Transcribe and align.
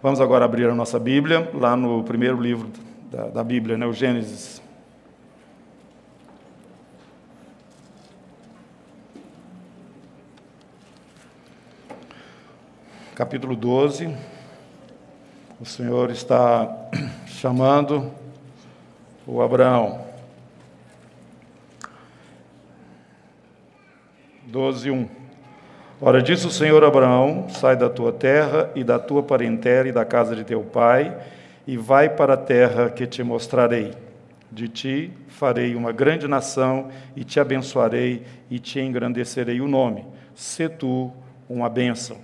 Vamos 0.00 0.20
agora 0.20 0.44
abrir 0.44 0.70
a 0.70 0.74
nossa 0.76 0.96
Bíblia, 0.96 1.50
lá 1.52 1.74
no 1.74 2.04
primeiro 2.04 2.40
livro 2.40 2.70
da, 3.10 3.26
da 3.30 3.42
Bíblia, 3.42 3.76
né, 3.76 3.84
o 3.84 3.92
Gênesis. 3.92 4.62
Capítulo 13.16 13.56
12. 13.56 14.16
O 15.60 15.64
Senhor 15.64 16.12
está 16.12 16.88
chamando 17.26 18.12
o 19.26 19.42
Abraão. 19.42 20.06
12, 24.46 24.92
1. 24.92 25.17
Ora, 26.00 26.22
disse 26.22 26.46
o 26.46 26.50
Senhor 26.50 26.84
Abraão: 26.84 27.48
Sai 27.48 27.76
da 27.76 27.90
tua 27.90 28.12
terra 28.12 28.70
e 28.76 28.84
da 28.84 29.00
tua 29.00 29.20
parentela 29.20 29.88
e 29.88 29.92
da 29.92 30.04
casa 30.04 30.36
de 30.36 30.44
teu 30.44 30.62
pai, 30.62 31.16
e 31.66 31.76
vai 31.76 32.08
para 32.08 32.34
a 32.34 32.36
terra 32.36 32.88
que 32.88 33.04
te 33.04 33.22
mostrarei. 33.24 33.92
De 34.50 34.68
ti 34.68 35.10
farei 35.26 35.74
uma 35.74 35.90
grande 35.90 36.28
nação, 36.28 36.88
e 37.16 37.24
te 37.24 37.40
abençoarei, 37.40 38.22
e 38.48 38.60
te 38.60 38.78
engrandecerei 38.78 39.60
o 39.60 39.66
nome. 39.66 40.06
Se 40.36 40.68
tu 40.68 41.12
uma 41.48 41.68
bênção. 41.68 42.18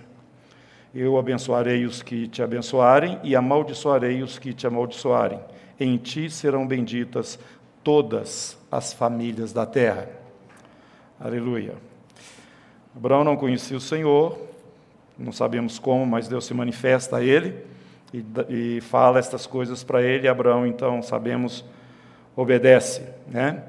Eu 0.95 1.19
abençoarei 1.19 1.85
os 1.85 2.01
que 2.01 2.29
te 2.29 2.45
abençoarem, 2.45 3.19
e 3.25 3.35
amaldiçoarei 3.35 4.23
os 4.23 4.39
que 4.39 4.53
te 4.53 4.69
amaldiçoarem. 4.69 5.41
Em 5.81 5.97
ti 5.97 6.31
serão 6.31 6.65
benditas 6.65 7.41
todas 7.83 8.57
as 8.71 8.93
famílias 8.93 9.53
da 9.53 9.67
terra. 9.67 10.09
Aleluia. 11.19 11.94
Abraão 12.97 13.25
não 13.25 13.37
conhecia 13.37 13.77
o 13.77 13.81
Senhor, 13.81 14.39
não 15.19 15.33
sabemos 15.33 15.79
como, 15.79 16.07
mas 16.07 16.29
Deus 16.29 16.45
se 16.45 16.55
manifesta 16.55 17.17
a 17.17 17.23
ele 17.23 17.57
e, 18.13 18.25
e 18.49 18.81
fala 18.81 19.19
estas 19.19 19.47
coisas 19.47 19.83
para 19.83 20.03
ele. 20.03 20.29
Abraão, 20.29 20.67
então, 20.67 21.03
sabemos, 21.03 21.65
obedece. 22.37 23.03
Né? 23.27 23.63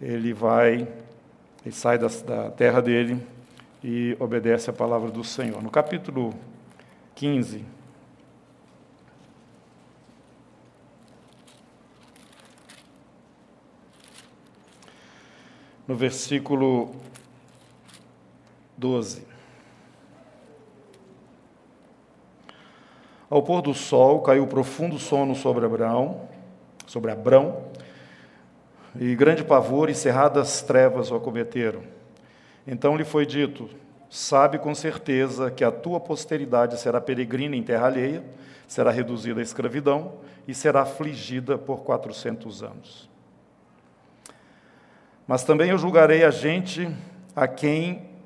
Ele 0.00 0.32
vai, 0.32 0.88
ele 1.64 1.74
sai 1.74 1.98
da, 1.98 2.08
da 2.08 2.50
terra 2.50 2.80
dele 2.82 3.20
e 3.82 4.16
obedece 4.18 4.70
a 4.70 4.72
palavra 4.72 5.10
do 5.10 5.22
Senhor. 5.22 5.62
No 5.62 5.70
capítulo 5.70 6.34
15, 7.14 7.64
no 15.86 15.94
versículo 15.94 16.94
12. 18.78 19.26
Ao 23.28 23.42
pôr 23.42 23.60
do 23.60 23.74
sol, 23.74 24.22
caiu 24.22 24.46
profundo 24.46 24.98
sono 24.98 25.34
sobre 25.34 25.66
Abraão, 25.66 26.28
sobre 26.86 27.10
Abrão, 27.10 27.64
e 28.98 29.14
grande 29.14 29.44
pavor 29.44 29.90
e 29.90 29.94
cerradas 29.94 30.62
trevas 30.62 31.10
o 31.10 31.16
acometeram. 31.16 31.82
Então 32.66 32.96
lhe 32.96 33.04
foi 33.04 33.26
dito: 33.26 33.68
Sabe 34.08 34.58
com 34.58 34.74
certeza 34.74 35.50
que 35.50 35.62
a 35.62 35.70
tua 35.70 36.00
posteridade 36.00 36.80
será 36.80 37.00
peregrina 37.00 37.54
em 37.54 37.62
terra 37.62 37.86
alheia, 37.86 38.24
será 38.66 38.90
reduzida 38.90 39.40
à 39.40 39.42
escravidão 39.42 40.14
e 40.46 40.54
será 40.54 40.82
afligida 40.82 41.58
por 41.58 41.82
quatrocentos 41.82 42.62
anos. 42.62 43.10
Mas 45.26 45.44
também 45.44 45.68
eu 45.68 45.76
julgarei 45.76 46.24
a 46.24 46.30
gente 46.30 46.88
a 47.36 47.46
quem 47.46 48.17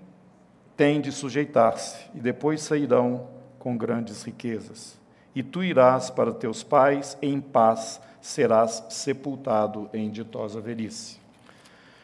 tem 0.82 1.00
de 1.00 1.12
sujeitar-se, 1.12 1.96
e 2.12 2.18
depois 2.18 2.60
sairão 2.60 3.28
com 3.56 3.76
grandes 3.76 4.24
riquezas. 4.24 4.98
E 5.32 5.40
tu 5.40 5.62
irás 5.62 6.10
para 6.10 6.32
teus 6.32 6.64
pais, 6.64 7.16
em 7.22 7.40
paz 7.40 8.00
serás 8.20 8.84
sepultado 8.88 9.88
em 9.94 10.10
ditosa 10.10 10.60
velhice. 10.60 11.20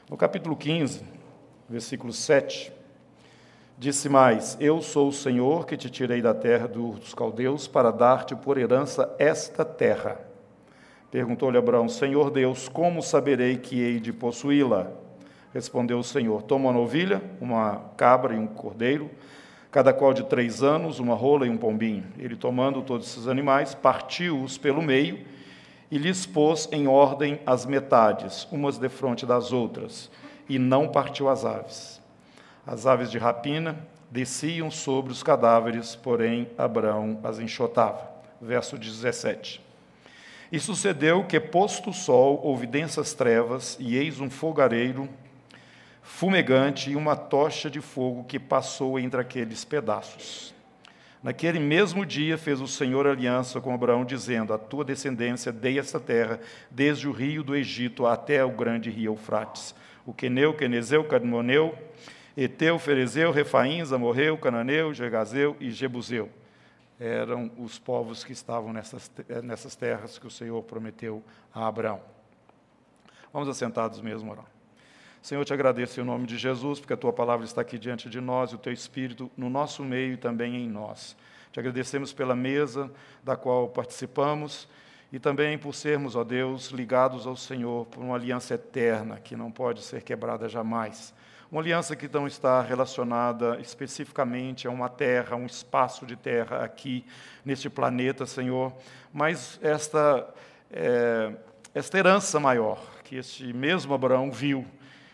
No 0.08 0.16
capítulo 0.16 0.54
15, 0.54 1.02
versículo 1.68 2.12
7, 2.12 2.72
disse 3.76 4.08
mais: 4.08 4.56
Eu 4.60 4.80
sou 4.80 5.08
o 5.08 5.12
Senhor 5.12 5.66
que 5.66 5.76
te 5.76 5.90
tirei 5.90 6.22
da 6.22 6.32
terra 6.32 6.68
dos 6.68 7.12
caldeus 7.14 7.66
para 7.66 7.90
dar-te 7.90 8.36
por 8.36 8.56
herança 8.56 9.12
esta 9.18 9.64
terra. 9.64 10.20
Perguntou-lhe 11.10 11.58
Abraão: 11.58 11.88
Senhor 11.88 12.30
Deus, 12.30 12.68
como 12.68 13.02
saberei 13.02 13.56
que 13.56 13.80
hei 13.80 13.98
de 13.98 14.12
possuí-la? 14.12 15.07
Respondeu 15.52 15.98
o 15.98 16.04
Senhor: 16.04 16.42
Toma 16.42 16.66
uma 16.66 16.72
novilha, 16.72 17.22
uma 17.40 17.82
cabra 17.96 18.34
e 18.34 18.38
um 18.38 18.46
cordeiro, 18.46 19.10
cada 19.70 19.92
qual 19.92 20.12
de 20.12 20.24
três 20.24 20.62
anos, 20.62 20.98
uma 20.98 21.14
rola 21.14 21.46
e 21.46 21.50
um 21.50 21.56
pombinho. 21.56 22.04
Ele, 22.18 22.36
tomando 22.36 22.82
todos 22.82 23.06
esses 23.06 23.26
animais, 23.26 23.74
partiu-os 23.74 24.58
pelo 24.58 24.82
meio 24.82 25.24
e 25.90 25.96
lhes 25.96 26.26
pôs 26.26 26.68
em 26.70 26.86
ordem 26.86 27.40
as 27.46 27.64
metades, 27.64 28.46
umas 28.52 28.78
defronte 28.78 29.24
das 29.24 29.52
outras, 29.52 30.10
e 30.48 30.58
não 30.58 30.88
partiu 30.88 31.28
as 31.28 31.44
aves. 31.44 32.00
As 32.66 32.86
aves 32.86 33.10
de 33.10 33.16
rapina 33.16 33.78
desciam 34.10 34.70
sobre 34.70 35.12
os 35.12 35.22
cadáveres, 35.22 35.96
porém 35.96 36.48
Abraão 36.58 37.18
as 37.24 37.38
enxotava. 37.38 38.10
Verso 38.40 38.76
17. 38.76 39.60
E 40.52 40.60
sucedeu 40.60 41.24
que, 41.24 41.40
posto 41.40 41.90
o 41.90 41.94
sol, 41.94 42.40
houve 42.42 42.66
densas 42.66 43.12
trevas, 43.14 43.76
e 43.80 43.96
eis 43.96 44.20
um 44.20 44.30
fogareiro 44.30 45.08
fumegante 46.08 46.90
e 46.90 46.96
uma 46.96 47.14
tocha 47.14 47.68
de 47.68 47.82
fogo 47.82 48.24
que 48.24 48.38
passou 48.38 48.98
entre 48.98 49.20
aqueles 49.20 49.62
pedaços. 49.62 50.54
Naquele 51.22 51.60
mesmo 51.60 52.06
dia 52.06 52.38
fez 52.38 52.62
o 52.62 52.66
Senhor 52.66 53.06
aliança 53.06 53.60
com 53.60 53.74
Abraão, 53.74 54.06
dizendo: 54.06 54.54
A 54.54 54.58
tua 54.58 54.84
descendência 54.84 55.52
dei 55.52 55.78
esta 55.78 56.00
terra, 56.00 56.40
desde 56.70 57.06
o 57.06 57.12
rio 57.12 57.42
do 57.42 57.54
Egito 57.54 58.06
até 58.06 58.42
o 58.42 58.50
grande 58.50 58.88
rio 58.88 59.12
Eufrates. 59.12 59.74
O 60.06 60.14
Queneu, 60.14 60.54
Quenezeu, 60.54 61.04
Cadmoneu, 61.04 61.76
Eteu, 62.34 62.78
Ferezeu, 62.78 63.30
Refaim, 63.30 63.84
Zamorreu, 63.84 64.38
Cananeu, 64.38 64.94
Gegazeu 64.94 65.56
e 65.60 65.70
Jebuseu. 65.70 66.30
Eram 66.98 67.50
os 67.58 67.78
povos 67.78 68.24
que 68.24 68.32
estavam 68.32 68.72
nessas, 68.72 69.10
nessas 69.44 69.76
terras 69.76 70.18
que 70.18 70.26
o 70.26 70.30
Senhor 70.30 70.62
prometeu 70.62 71.22
a 71.54 71.66
Abraão. 71.66 72.00
Vamos 73.30 73.48
assentados 73.48 74.00
mesmo, 74.00 74.30
orar. 74.30 74.57
Senhor, 75.20 75.44
te 75.44 75.52
agradeço 75.52 76.00
em 76.00 76.04
nome 76.04 76.26
de 76.26 76.38
Jesus, 76.38 76.78
porque 76.78 76.92
a 76.92 76.96
tua 76.96 77.12
palavra 77.12 77.44
está 77.44 77.60
aqui 77.60 77.78
diante 77.78 78.08
de 78.08 78.20
nós, 78.20 78.52
e 78.52 78.54
o 78.54 78.58
teu 78.58 78.72
Espírito 78.72 79.30
no 79.36 79.50
nosso 79.50 79.84
meio 79.84 80.14
e 80.14 80.16
também 80.16 80.56
em 80.56 80.68
nós. 80.68 81.16
Te 81.52 81.58
agradecemos 81.58 82.12
pela 82.12 82.36
mesa 82.36 82.90
da 83.22 83.36
qual 83.36 83.68
participamos 83.68 84.68
e 85.12 85.18
também 85.18 85.58
por 85.58 85.74
sermos, 85.74 86.14
ó 86.14 86.22
Deus, 86.22 86.68
ligados 86.68 87.26
ao 87.26 87.34
Senhor 87.34 87.86
por 87.86 88.02
uma 88.02 88.14
aliança 88.14 88.54
eterna 88.54 89.18
que 89.18 89.34
não 89.34 89.50
pode 89.50 89.82
ser 89.82 90.02
quebrada 90.02 90.48
jamais. 90.48 91.14
Uma 91.50 91.62
aliança 91.62 91.96
que 91.96 92.06
não 92.08 92.26
está 92.26 92.60
relacionada 92.60 93.58
especificamente 93.58 94.68
a 94.68 94.70
uma 94.70 94.88
terra, 94.88 95.34
a 95.34 95.36
um 95.36 95.46
espaço 95.46 96.04
de 96.04 96.14
terra 96.14 96.62
aqui 96.62 97.04
neste 97.42 97.70
planeta, 97.70 98.26
Senhor, 98.26 98.72
mas 99.12 99.58
esta, 99.62 100.28
é, 100.70 101.32
esta 101.74 101.98
herança 101.98 102.38
maior 102.38 102.78
que 103.02 103.16
este 103.16 103.50
mesmo 103.54 103.94
Abraão 103.94 104.30
viu 104.30 104.66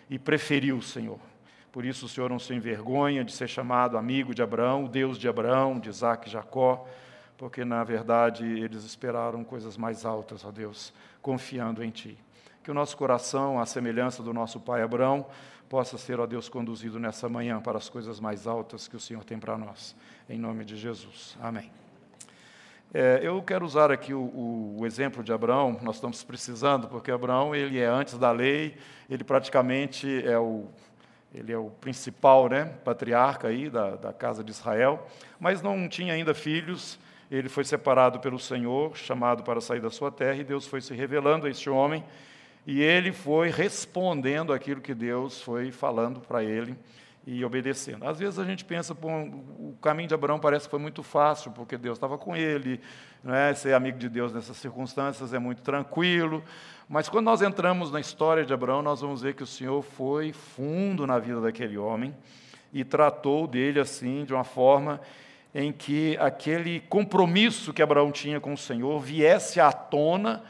e 0.09 0.19
preferiu 0.19 0.77
o 0.77 0.83
Senhor. 0.83 1.19
Por 1.73 1.85
isso 1.85 2.07
o 2.07 2.09
Senhor 2.09 2.31
não 2.31 2.39
se 2.39 2.55
envergonha 2.55 3.25
de 3.25 3.33
ser 3.33 3.49
chamado 3.49 3.99
amigo 3.99 4.35
de 4.35 4.43
Abraão, 4.43 4.87
Deus 4.87 5.19
de 5.19 5.29
Abraão, 5.29 5.79
de 5.79 5.89
Isaac 5.89 6.29
e 6.29 6.31
Jacó, 6.31 6.87
porque 7.37 7.65
na 7.65 7.83
verdade 7.83 8.45
eles 8.45 8.85
esperaram 8.85 9.43
coisas 9.43 9.77
mais 9.77 10.05
altas, 10.05 10.45
ó 10.45 10.53
Deus, 10.53 10.93
confiando 11.21 11.83
em 11.83 11.91
Ti. 11.91 12.17
Que 12.63 12.71
o 12.71 12.75
nosso 12.75 12.97
coração, 12.97 13.61
à 13.61 13.67
semelhança 13.67 14.23
do 14.23 14.33
nosso 14.33 14.61
pai 14.61 14.83
Abraão, 14.83 15.27
possa 15.69 15.99
ser, 15.99 16.21
ó 16.21 16.27
Deus, 16.27 16.49
conduzido 16.49 17.01
nessa 17.01 17.29
manhã 17.29 17.61
para 17.61 17.77
as 17.77 17.89
coisas 17.89 18.21
mais 18.21 18.47
altas 18.47 18.87
que 18.87 18.97
o 18.97 19.01
Senhor 19.01 19.25
tem 19.25 19.39
para 19.39 19.59
nós. 19.59 19.97
Em 20.29 20.39
nome 20.39 20.65
de 20.65 20.77
Jesus. 20.77 21.37
Amém. 21.41 21.84
É, 22.97 23.19
eu 23.25 23.43
quero 23.43 23.67
usar 23.67 23.91
aqui 23.91 24.15
o, 24.15 24.77
o, 24.79 24.87
exemplo 24.87 25.21
de 25.25 25.33
Abraão, 25.33 25.77
nós 25.83 25.97
estamos 25.97 26.23
precisando, 26.23 26.87
porque 26.87 27.11
Abraão 27.11 27.53
ele 27.53 27.81
é 27.81 27.87
antes 27.87 28.17
da 28.17 28.31
lei, 28.31 28.77
ele 29.11 29.25
praticamente 29.25 30.25
é 30.25 30.39
o, 30.39 30.69
ele 31.35 31.53
é 31.53 31.59
o 31.59 31.71
principal 31.81 32.49
né, 32.49 32.67
patriarca 32.85 33.49
aí 33.49 33.69
da, 33.69 33.97
da 33.97 34.13
casa 34.13 34.45
de 34.45 34.53
Israel, 34.53 35.09
mas 35.41 35.61
não 35.61 35.89
tinha 35.89 36.15
ainda 36.15 36.33
filhos, 36.35 36.97
ele 37.29 37.49
foi 37.49 37.65
separado 37.65 38.21
pelo 38.21 38.39
Senhor, 38.39 38.97
chamado 38.97 39.43
para 39.43 39.61
sair 39.61 39.81
da 39.81 39.91
sua 39.91 40.13
terra, 40.13 40.37
e 40.37 40.45
Deus 40.45 40.65
foi 40.65 40.81
se 40.81 40.95
revelando 40.95 41.49
a 41.49 41.51
este 41.51 41.69
homem, 41.69 42.05
e 42.65 42.81
ele 42.81 43.11
foi 43.11 43.51
respondendo 43.51 44.53
aquilo 44.53 44.81
que 44.81 44.95
Deus 44.95 45.43
foi 45.43 45.73
falando 45.73 46.21
para 46.21 46.45
ele, 46.45 46.77
e 47.27 47.45
obedecendo. 47.45 48.07
Às 48.07 48.19
vezes 48.19 48.39
a 48.39 48.45
gente 48.45 48.65
pensa, 48.65 48.93
o 48.93 49.64
caminho 49.85 50.09
de 50.09 50.15
Abraão 50.15 50.39
parece 50.39 50.65
que 50.65 50.71
foi 50.71 50.81
muito 50.81 51.03
fácil, 51.03 51.51
porque 51.53 51.77
Deus 51.77 51.99
estava 51.99 52.17
com 52.17 52.35
ele, 52.35 52.81
é? 53.27 53.53
ser 53.55 53.75
amigo 53.75 53.99
de 53.99 54.09
Deus 54.09 54.33
nessas 54.33 54.57
circunstâncias 54.57 55.35
é 55.35 55.39
muito 55.39 55.61
tranquilo. 55.61 56.43
Mas 56.89 57.11
quando 57.11 57.27
nós 57.27 57.43
entramos 57.43 57.93
na 57.93 58.01
história 58.01 58.47
de 58.47 58.53
Abraão, 58.55 58.81
nós 58.81 59.03
vamos 59.03 59.21
ver 59.21 59.35
que 59.35 59.43
o 59.43 59.47
Senhor 59.47 59.83
foi 59.83 60.33
fundo 60.33 61.07
na 61.07 61.19
vida 61.19 61.39
daquele 61.39 61.77
homem 61.77 62.15
e 62.73 62.83
tratou 62.83 63.47
dele 63.47 63.79
assim, 63.79 64.25
de 64.25 64.33
uma 64.33 64.43
forma 64.43 65.01
em 65.55 65.71
que 65.71 66.17
aquele 66.19 66.81
compromisso 66.81 67.73
que 67.73 67.83
Abraão 67.83 68.11
tinha 68.11 68.41
com 68.41 68.55
o 68.55 68.59
Senhor 68.59 68.99
viesse 69.01 69.61
à 69.61 69.71
tona 69.71 70.43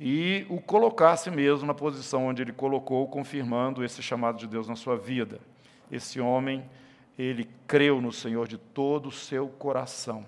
e 0.00 0.44
o 0.48 0.60
colocasse 0.60 1.30
mesmo 1.30 1.64
na 1.64 1.74
posição 1.74 2.26
onde 2.26 2.42
ele 2.42 2.52
colocou, 2.52 3.06
confirmando 3.06 3.84
esse 3.84 4.02
chamado 4.02 4.36
de 4.36 4.48
Deus 4.48 4.66
na 4.66 4.74
sua 4.74 4.96
vida. 4.96 5.38
Esse 5.90 6.20
homem, 6.20 6.64
ele 7.18 7.48
creu 7.66 8.00
no 8.00 8.12
Senhor 8.12 8.48
de 8.48 8.56
todo 8.58 9.08
o 9.08 9.12
seu 9.12 9.48
coração. 9.48 10.24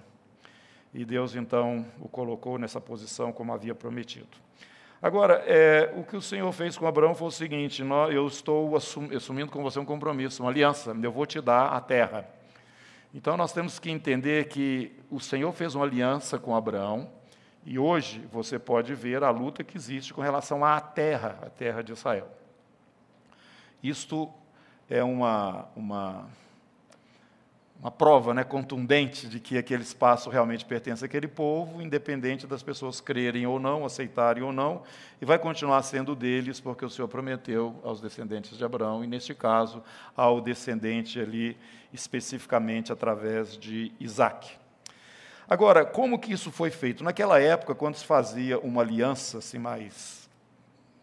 E 0.93 1.05
Deus 1.05 1.34
então 1.34 1.87
o 2.00 2.08
colocou 2.08 2.58
nessa 2.58 2.81
posição 2.81 3.32
como 3.32 3.52
havia 3.52 3.75
prometido. 3.75 4.43
Agora, 5.00 5.43
é, 5.46 5.93
o 5.96 6.05
que 6.05 6.17
o 6.17 6.23
Senhor 6.23 6.52
fez 6.52 6.79
com 6.79 6.87
Abraão 6.87 7.14
foi 7.14 7.29
o 7.29 7.31
seguinte: 7.31 7.82
nós, 7.82 8.14
eu 8.14 8.26
estou 8.26 8.76
assumindo 8.76 9.50
com 9.50 9.62
você 9.62 9.79
um 9.81 9.84
compromisso, 9.84 10.43
uma 10.43 10.50
aliança, 10.50 10.96
eu 11.02 11.11
vou 11.11 11.26
te 11.26 11.40
dar 11.40 11.73
a 11.73 11.81
terra. 11.81 12.29
Então 13.14 13.37
nós 13.37 13.52
temos 13.52 13.79
que 13.79 13.90
entender 13.90 14.49
que 14.49 14.93
o 15.11 15.19
Senhor 15.19 15.52
fez 15.52 15.75
uma 15.75 15.84
aliança 15.84 16.38
com 16.38 16.55
Abraão, 16.55 17.11
e 17.64 17.79
hoje 17.79 18.20
você 18.31 18.58
pode 18.58 18.94
ver 18.94 19.25
a 19.25 19.31
luta 19.31 19.64
que 19.64 19.76
existe 19.76 20.14
com 20.14 20.20
relação 20.20 20.64
à 20.64 20.81
terra, 20.81 21.38
a 21.43 21.50
terra 21.50 21.82
de 21.82 21.93
Israel. 21.93 22.29
Isto 23.82 24.32
é 24.88 25.02
uma, 25.02 25.67
uma 25.75 26.29
uma 27.82 27.90
prova 27.90 28.32
né, 28.32 28.44
contundente 28.44 29.26
de 29.26 29.40
que 29.40 29.58
aquele 29.58 29.82
espaço 29.82 30.31
realmente 30.31 30.64
pertence 30.64 31.05
àquele 31.05 31.26
povo, 31.26 31.82
independente 31.82 32.46
das 32.46 32.62
pessoas 32.62 33.00
crerem 33.00 33.44
ou 33.44 33.58
não, 33.58 33.84
aceitarem 33.84 34.40
ou 34.40 34.52
não, 34.52 34.84
e 35.20 35.25
vai 35.25 35.37
continuar 35.37 35.82
sendo 35.82 36.14
deles, 36.14 36.61
porque 36.61 36.84
o 36.84 36.88
Senhor 36.88 37.08
prometeu 37.08 37.75
aos 37.82 38.00
descendentes 38.00 38.56
de 38.56 38.64
Abraão, 38.64 39.02
e 39.02 39.08
neste 39.08 39.34
caso, 39.34 39.82
ao 40.17 40.40
descendente 40.40 41.19
ali, 41.19 41.56
especificamente 41.93 42.93
através 42.93 43.58
de 43.58 43.90
Isaac. 43.99 44.52
Agora, 45.49 45.84
como 45.84 46.20
que 46.20 46.32
isso 46.32 46.52
foi 46.52 46.70
feito? 46.70 47.02
Naquela 47.02 47.40
época, 47.40 47.75
quando 47.75 47.96
se 47.96 48.05
fazia 48.05 48.61
uma 48.61 48.82
aliança 48.82 49.38
assim, 49.38 49.58
mais 49.58 50.21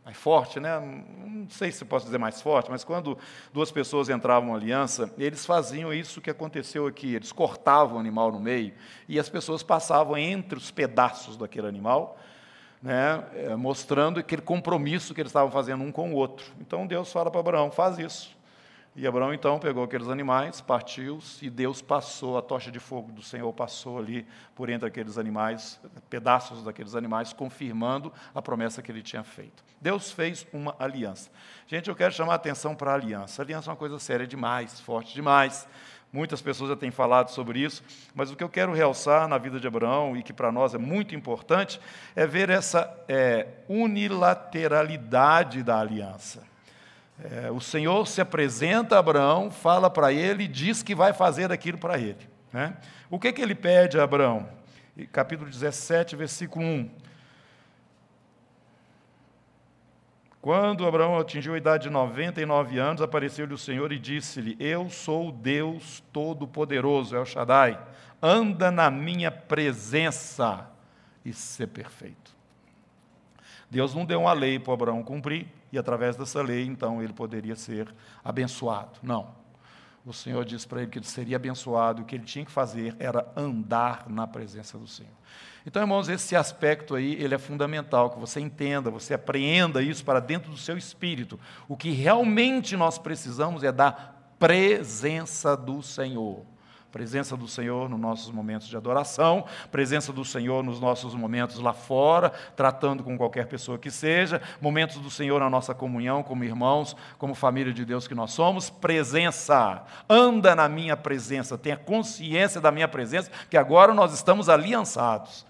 mais 0.09 0.17
forte, 0.17 0.59
né? 0.59 0.79
não 0.79 1.47
sei 1.49 1.71
se 1.71 1.85
posso 1.85 2.05
dizer 2.05 2.17
mais 2.17 2.41
forte, 2.41 2.71
mas 2.71 2.83
quando 2.83 3.15
duas 3.53 3.71
pessoas 3.71 4.09
entravam 4.09 4.49
em 4.49 4.55
aliança, 4.55 5.13
eles 5.19 5.45
faziam 5.45 5.93
isso 5.93 6.19
que 6.19 6.31
aconteceu 6.31 6.87
aqui, 6.87 7.13
eles 7.13 7.31
cortavam 7.31 7.97
o 7.97 7.99
animal 7.99 8.31
no 8.31 8.39
meio 8.39 8.73
e 9.07 9.19
as 9.19 9.29
pessoas 9.29 9.61
passavam 9.61 10.17
entre 10.17 10.57
os 10.57 10.71
pedaços 10.71 11.37
daquele 11.37 11.67
animal, 11.67 12.17
né? 12.81 13.23
Eh, 13.35 13.55
mostrando 13.55 14.19
aquele 14.19 14.41
compromisso 14.41 15.13
que 15.13 15.21
eles 15.21 15.29
estavam 15.29 15.51
fazendo 15.51 15.83
um 15.83 15.91
com 15.91 16.11
o 16.11 16.15
outro. 16.15 16.45
Então 16.59 16.87
Deus 16.87 17.11
fala 17.11 17.29
para 17.29 17.41
Abraão: 17.41 17.69
faz 17.69 17.99
isso. 17.99 18.35
E 18.99 19.07
Abraão 19.07 19.33
então 19.33 19.57
pegou 19.59 19.81
aqueles 19.85 20.09
animais, 20.09 20.59
partiu-os, 20.59 21.41
e 21.41 21.49
Deus 21.49 21.81
passou, 21.81 22.37
a 22.37 22.41
tocha 22.41 22.69
de 22.69 22.81
fogo 22.81 23.13
do 23.13 23.21
Senhor 23.21 23.53
passou 23.53 23.97
ali 23.97 24.27
por 24.53 24.69
entre 24.69 24.85
aqueles 24.85 25.17
animais, 25.17 25.79
pedaços 26.09 26.65
daqueles 26.65 26.95
animais, 26.95 27.31
confirmando 27.31 28.11
a 28.35 28.41
promessa 28.41 28.81
que 28.81 28.91
ele 28.91 29.01
tinha 29.01 29.23
feito. 29.23 29.63
Deus 29.79 30.11
fez 30.11 30.45
uma 30.51 30.75
aliança. 30.77 31.31
Gente, 31.65 31.87
eu 31.87 31.95
quero 31.95 32.13
chamar 32.13 32.33
a 32.33 32.35
atenção 32.35 32.75
para 32.75 32.91
a 32.91 32.95
aliança. 32.95 33.41
A 33.41 33.45
aliança 33.45 33.69
é 33.69 33.71
uma 33.71 33.77
coisa 33.77 33.97
séria 33.99 34.27
demais, 34.27 34.81
forte 34.81 35.13
demais. 35.13 35.65
Muitas 36.11 36.41
pessoas 36.41 36.71
já 36.71 36.75
têm 36.75 36.91
falado 36.91 37.29
sobre 37.29 37.61
isso, 37.61 37.81
mas 38.13 38.29
o 38.29 38.35
que 38.35 38.43
eu 38.43 38.49
quero 38.49 38.73
realçar 38.73 39.29
na 39.29 39.37
vida 39.37 39.61
de 39.61 39.67
Abraão 39.67 40.17
e 40.17 40.23
que 40.23 40.33
para 40.33 40.51
nós 40.51 40.73
é 40.73 40.77
muito 40.77 41.15
importante 41.15 41.79
é 42.17 42.27
ver 42.27 42.49
essa 42.49 42.93
é, 43.07 43.47
unilateralidade 43.69 45.63
da 45.63 45.79
aliança. 45.79 46.48
É, 47.23 47.51
o 47.51 47.59
Senhor 47.59 48.07
se 48.07 48.21
apresenta 48.21 48.95
a 48.95 48.99
Abraão, 48.99 49.51
fala 49.51 49.89
para 49.89 50.13
ele 50.13 50.43
e 50.43 50.47
diz 50.47 50.81
que 50.81 50.95
vai 50.95 51.11
fazer 51.11 51.51
aquilo 51.51 51.77
para 51.77 51.97
ele. 51.97 52.29
Né? 52.53 52.77
O 53.09 53.19
que, 53.19 53.33
que 53.33 53.41
ele 53.41 53.55
pede 53.55 53.99
a 53.99 54.03
Abraão? 54.03 54.47
Capítulo 55.11 55.49
17, 55.49 56.15
versículo 56.15 56.65
1. 56.65 56.89
Quando 60.41 60.87
Abraão 60.87 61.19
atingiu 61.19 61.53
a 61.53 61.57
idade 61.57 61.83
de 61.83 61.89
99 61.89 62.79
anos, 62.79 63.01
apareceu-lhe 63.01 63.53
o 63.53 63.57
Senhor 63.57 63.91
e 63.91 63.99
disse-lhe: 63.99 64.55
Eu 64.57 64.89
sou 64.89 65.29
o 65.29 65.31
Deus 65.33 66.01
Todo-Poderoso, 66.13 67.15
El 67.15 67.25
Shaddai, 67.25 67.77
anda 68.21 68.71
na 68.71 68.89
minha 68.89 69.29
presença 69.29 70.69
e 71.25 71.33
ser 71.33 71.67
perfeito. 71.67 72.38
Deus 73.69 73.93
não 73.93 74.05
deu 74.05 74.21
uma 74.21 74.33
lei 74.33 74.59
para 74.59 74.73
Abraão 74.73 75.03
cumprir, 75.03 75.47
e 75.71 75.77
através 75.77 76.15
dessa 76.15 76.41
lei, 76.41 76.65
então, 76.65 77.01
ele 77.01 77.13
poderia 77.13 77.55
ser 77.55 77.93
abençoado. 78.23 78.99
Não. 79.03 79.37
O 80.05 80.13
Senhor 80.13 80.43
disse 80.43 80.67
para 80.67 80.81
ele 80.81 80.89
que 80.89 80.97
ele 80.97 81.05
seria 81.05 81.35
abençoado, 81.35 82.01
o 82.01 82.05
que 82.05 82.15
ele 82.15 82.23
tinha 82.23 82.43
que 82.43 82.51
fazer 82.51 82.95
era 82.99 83.31
andar 83.35 84.09
na 84.09 84.25
presença 84.25 84.77
do 84.77 84.87
Senhor. 84.87 85.11
Então, 85.65 85.83
irmãos, 85.83 86.09
esse 86.09 86.35
aspecto 86.35 86.95
aí, 86.95 87.13
ele 87.21 87.35
é 87.35 87.37
fundamental, 87.37 88.09
que 88.09 88.17
você 88.19 88.39
entenda, 88.39 88.89
você 88.89 89.13
apreenda 89.13 89.83
isso 89.83 90.03
para 90.03 90.19
dentro 90.19 90.49
do 90.49 90.57
seu 90.57 90.77
espírito. 90.77 91.39
O 91.67 91.77
que 91.77 91.91
realmente 91.91 92.75
nós 92.75 92.97
precisamos 92.97 93.63
é 93.63 93.71
da 93.71 93.91
presença 93.91 95.55
do 95.55 95.83
Senhor. 95.83 96.43
Presença 96.91 97.37
do 97.37 97.47
Senhor 97.47 97.87
nos 97.87 97.99
nossos 97.99 98.31
momentos 98.31 98.67
de 98.67 98.75
adoração, 98.75 99.45
presença 99.71 100.11
do 100.11 100.25
Senhor 100.25 100.63
nos 100.63 100.79
nossos 100.79 101.13
momentos 101.13 101.59
lá 101.59 101.71
fora, 101.71 102.31
tratando 102.55 103.03
com 103.03 103.15
qualquer 103.15 103.45
pessoa 103.45 103.77
que 103.77 103.91
seja, 103.91 104.41
momentos 104.59 104.97
do 104.97 105.09
Senhor 105.09 105.39
na 105.39 105.49
nossa 105.49 105.75
comunhão, 105.75 106.23
como 106.23 106.43
irmãos, 106.43 106.95
como 107.19 107.35
família 107.35 107.71
de 107.71 107.85
Deus 107.85 108.07
que 108.07 108.15
nós 108.15 108.31
somos, 108.31 108.71
presença. 108.71 109.83
Anda 110.09 110.55
na 110.55 110.67
minha 110.67 110.97
presença, 110.97 111.59
tenha 111.59 111.77
consciência 111.77 112.59
da 112.59 112.71
minha 112.71 112.87
presença, 112.87 113.29
que 113.49 113.57
agora 113.57 113.93
nós 113.93 114.11
estamos 114.11 114.49
aliançados. 114.49 115.45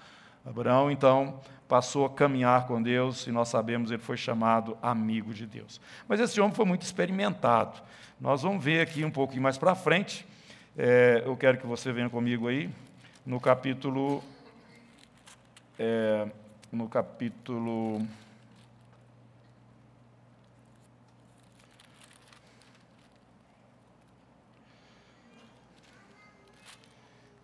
Abraão, 0.46 0.92
então, 0.92 1.40
passou 1.70 2.06
a 2.06 2.10
caminhar 2.10 2.68
com 2.68 2.82
Deus 2.82 3.28
e 3.28 3.32
nós 3.32 3.48
sabemos 3.48 3.92
ele 3.92 4.02
foi 4.02 4.18
chamado 4.18 4.78
amigo 4.82 5.34
de 5.34 5.46
Deus. 5.46 5.80
Mas 6.06 6.20
esse 6.20 6.42
homem 6.42 6.54
foi 6.54 6.66
muito 6.66 6.82
experimentado. 6.82 7.80
Nós 8.20 8.42
vamos 8.42 8.62
ver 8.62 8.82
aqui 8.82 9.06
um 9.06 9.12
pouquinho 9.12 9.44
mais 9.44 9.58
para 9.58 9.74
frente 9.74 10.28
é, 10.82 11.24
eu 11.26 11.36
quero 11.36 11.58
que 11.58 11.68
você 11.68 11.92
venha 11.92 12.10
comigo 12.10 12.48
aí, 12.48 12.70
no 13.26 13.38
capítulo. 13.38 14.24
É, 15.78 16.26
no 16.72 16.88
capítulo. 16.88 18.08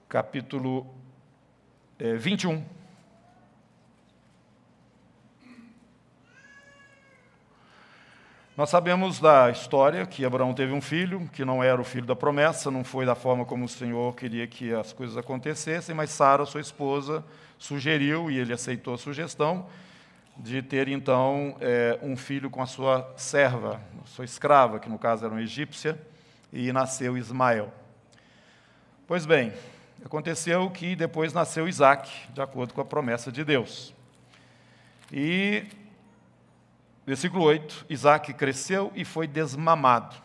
Capítulo 0.08 0.88
é, 2.00 2.14
21. 2.14 2.64
Nós 8.58 8.70
sabemos 8.70 9.20
da 9.20 9.52
história 9.52 10.06
que 10.06 10.24
Abraão 10.24 10.54
teve 10.54 10.72
um 10.72 10.80
filho, 10.80 11.30
que 11.34 11.44
não 11.44 11.62
era 11.62 11.82
o 11.82 11.84
filho 11.84 12.06
da 12.06 12.16
promessa, 12.16 12.72
não 12.72 12.86
foi 12.86 13.06
da 13.06 13.14
forma 13.14 13.44
como 13.44 13.66
o 13.66 13.68
Senhor 13.68 14.16
queria 14.16 14.48
que 14.48 14.74
as 14.74 14.94
coisas 14.94 15.18
acontecessem, 15.18 15.94
mas 15.94 16.10
Sara, 16.10 16.46
sua 16.46 16.62
esposa, 16.62 17.22
sugeriu, 17.60 18.32
e 18.32 18.38
ele 18.38 18.54
aceitou 18.54 18.94
a 18.94 18.98
sugestão, 18.98 19.68
de 20.38 20.62
ter 20.62 20.88
então 20.88 21.58
é, 21.60 22.00
um 22.02 22.16
filho 22.16 22.50
com 22.50 22.62
a 22.62 22.66
sua 22.66 23.14
serva, 23.18 23.82
sua 24.06 24.24
escrava, 24.24 24.80
que 24.80 24.88
no 24.88 24.98
caso 24.98 25.26
era 25.26 25.34
uma 25.34 25.42
egípcia, 25.42 26.02
e 26.54 26.72
nasceu 26.72 27.18
Ismael. 27.18 27.74
Pois 29.06 29.26
bem, 29.26 29.52
aconteceu 30.06 30.70
que 30.70 30.96
depois 30.96 31.34
nasceu 31.34 31.68
Isaac, 31.68 32.10
de 32.34 32.42
acordo 32.42 32.74
com 32.74 32.80
a 32.80 32.86
promessa 32.86 33.34
de 33.34 33.44
Deus. 33.44 33.94
E 35.12 35.66
Versículo 37.06 37.44
8: 37.44 37.86
Isaac 37.90 38.34
cresceu 38.34 38.92
e 38.96 39.06
foi 39.06 39.28
desmamado. 39.28 40.16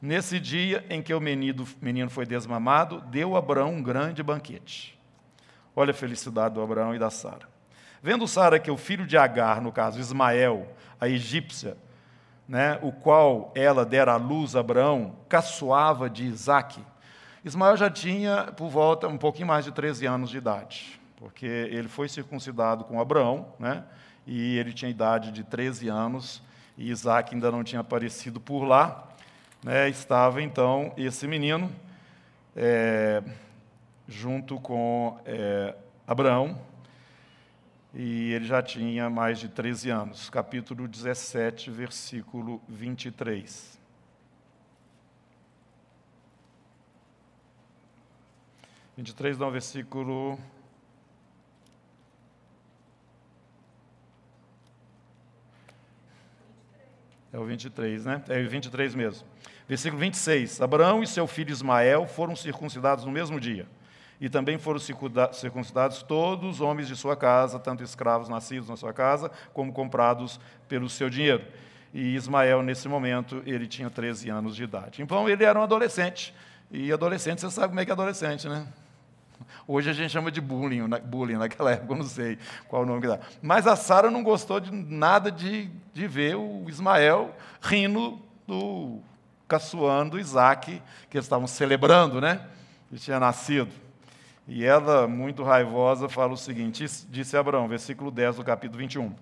Nesse 0.00 0.38
dia 0.38 0.84
em 0.90 1.02
que 1.02 1.14
o 1.14 1.20
menino, 1.20 1.66
menino 1.80 2.10
foi 2.10 2.26
desmamado, 2.26 3.00
deu 3.02 3.36
Abraão 3.36 3.74
um 3.74 3.82
grande 3.82 4.22
banquete. 4.22 4.98
Olha 5.74 5.92
a 5.92 5.94
felicidade 5.94 6.54
do 6.54 6.62
Abraão 6.62 6.94
e 6.94 6.98
da 6.98 7.10
Sara. 7.10 7.48
Vendo 8.02 8.28
Sara 8.28 8.58
que 8.58 8.70
o 8.70 8.76
filho 8.76 9.06
de 9.06 9.16
Agar, 9.16 9.60
no 9.60 9.72
caso 9.72 9.98
Ismael, 9.98 10.68
a 11.00 11.08
egípcia, 11.08 11.76
né, 12.48 12.78
o 12.82 12.92
qual 12.92 13.52
ela 13.54 13.84
dera 13.84 14.12
à 14.12 14.16
luz 14.16 14.54
a 14.54 14.60
Abraão, 14.60 15.16
caçoava 15.28 16.08
de 16.08 16.24
Isaac. 16.24 16.80
Ismael 17.44 17.76
já 17.76 17.90
tinha 17.90 18.52
por 18.56 18.68
volta 18.68 19.08
um 19.08 19.18
pouquinho 19.18 19.48
mais 19.48 19.64
de 19.64 19.72
13 19.72 20.06
anos 20.06 20.30
de 20.30 20.38
idade, 20.38 21.00
porque 21.16 21.46
ele 21.46 21.88
foi 21.88 22.08
circuncidado 22.08 22.84
com 22.84 23.00
Abraão, 23.00 23.48
né? 23.58 23.84
E 24.26 24.58
ele 24.58 24.72
tinha 24.72 24.90
idade 24.90 25.30
de 25.30 25.44
13 25.44 25.88
anos, 25.88 26.42
e 26.76 26.90
Isaac 26.90 27.34
ainda 27.34 27.50
não 27.50 27.62
tinha 27.62 27.80
aparecido 27.80 28.40
por 28.40 28.64
lá. 28.64 29.08
Né, 29.62 29.88
estava 29.88 30.42
então 30.42 30.92
esse 30.96 31.26
menino 31.26 31.72
é, 32.54 33.22
junto 34.06 34.60
com 34.60 35.18
é, 35.24 35.74
Abraão, 36.06 36.60
e 37.94 38.32
ele 38.32 38.44
já 38.44 38.62
tinha 38.62 39.08
mais 39.08 39.38
de 39.38 39.48
13 39.48 39.90
anos. 39.90 40.28
Capítulo 40.28 40.86
17, 40.86 41.70
versículo 41.70 42.60
23. 42.68 43.76
23 48.96 49.36
não, 49.36 49.50
versículo. 49.50 50.38
É 57.36 57.38
o 57.38 57.44
23, 57.44 58.06
né? 58.06 58.22
É 58.30 58.40
o 58.40 58.48
23 58.48 58.94
mesmo. 58.94 59.26
Versículo 59.68 60.00
26. 60.00 60.62
Abraão 60.62 61.02
e 61.02 61.06
seu 61.06 61.26
filho 61.26 61.52
Ismael 61.52 62.06
foram 62.06 62.34
circuncidados 62.34 63.04
no 63.04 63.12
mesmo 63.12 63.38
dia. 63.38 63.66
E 64.18 64.30
também 64.30 64.56
foram 64.56 64.80
circuncidados 64.80 66.02
todos 66.02 66.54
os 66.54 66.60
homens 66.62 66.88
de 66.88 66.96
sua 66.96 67.14
casa, 67.14 67.58
tanto 67.58 67.84
escravos 67.84 68.30
nascidos 68.30 68.70
na 68.70 68.76
sua 68.76 68.94
casa, 68.94 69.30
como 69.52 69.70
comprados 69.70 70.40
pelo 70.66 70.88
seu 70.88 71.10
dinheiro. 71.10 71.44
E 71.92 72.14
Ismael, 72.14 72.62
nesse 72.62 72.88
momento, 72.88 73.42
ele 73.44 73.66
tinha 73.66 73.90
13 73.90 74.30
anos 74.30 74.56
de 74.56 74.64
idade. 74.64 75.02
Então, 75.02 75.28
ele 75.28 75.44
era 75.44 75.60
um 75.60 75.62
adolescente. 75.62 76.34
E 76.70 76.90
adolescente, 76.90 77.42
você 77.42 77.50
sabe 77.50 77.68
como 77.68 77.80
é 77.80 77.84
que 77.84 77.90
é 77.90 77.92
adolescente, 77.92 78.48
né? 78.48 78.66
Hoje 79.68 79.90
a 79.90 79.92
gente 79.92 80.10
chama 80.10 80.30
de 80.30 80.40
bullying, 80.40 80.88
bullying 81.04 81.36
naquela 81.36 81.72
época, 81.72 81.92
eu 81.92 81.98
não 81.98 82.04
sei 82.04 82.38
qual 82.66 82.82
o 82.82 82.86
nome 82.86 83.02
que 83.02 83.08
dá. 83.08 83.20
Mas 83.42 83.66
a 83.66 83.76
Sara 83.76 84.10
não 84.10 84.22
gostou 84.22 84.58
de 84.58 84.72
nada 84.72 85.30
de, 85.30 85.70
de 85.96 86.06
ver 86.06 86.36
o 86.36 86.68
Ismael 86.68 87.34
rindo 87.58 88.20
do 88.46 89.00
caçoando 89.48 90.18
Isaac, 90.18 90.82
que 91.08 91.16
eles 91.16 91.24
estavam 91.24 91.46
celebrando, 91.46 92.20
né? 92.20 92.46
Que 92.90 92.98
tinha 92.98 93.18
nascido. 93.18 93.72
E 94.46 94.62
ela, 94.62 95.08
muito 95.08 95.42
raivosa, 95.42 96.06
fala 96.06 96.34
o 96.34 96.36
seguinte: 96.36 96.84
disse 97.08 97.34
Abraão, 97.34 97.66
versículo 97.66 98.10
10 98.10 98.36
do 98.36 98.44
capítulo 98.44 98.78
21. 98.78 99.14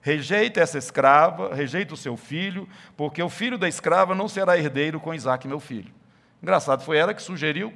Rejeita 0.00 0.60
essa 0.60 0.78
escrava, 0.78 1.54
rejeita 1.54 1.94
o 1.94 1.96
seu 1.96 2.16
filho, 2.16 2.68
porque 2.96 3.20
o 3.20 3.28
filho 3.28 3.58
da 3.58 3.68
escrava 3.68 4.14
não 4.14 4.28
será 4.28 4.56
herdeiro 4.56 5.00
com 5.00 5.12
Isaac, 5.12 5.46
meu 5.48 5.58
filho. 5.58 5.92
Engraçado, 6.40 6.84
foi 6.84 6.98
ela 6.98 7.12
que 7.12 7.22
sugeriu. 7.22 7.72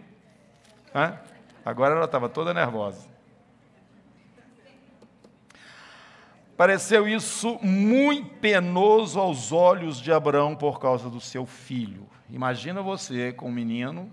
Né? 0.94 1.18
Agora 1.64 1.96
ela 1.96 2.04
estava 2.04 2.28
toda 2.28 2.54
nervosa. 2.54 3.15
Pareceu 6.56 7.06
isso 7.06 7.58
muito 7.62 8.30
penoso 8.36 9.20
aos 9.20 9.52
olhos 9.52 10.00
de 10.00 10.10
Abraão 10.10 10.56
por 10.56 10.80
causa 10.80 11.10
do 11.10 11.20
seu 11.20 11.44
filho. 11.44 12.06
Imagina 12.30 12.80
você 12.80 13.30
com 13.30 13.48
um 13.48 13.52
menino 13.52 14.10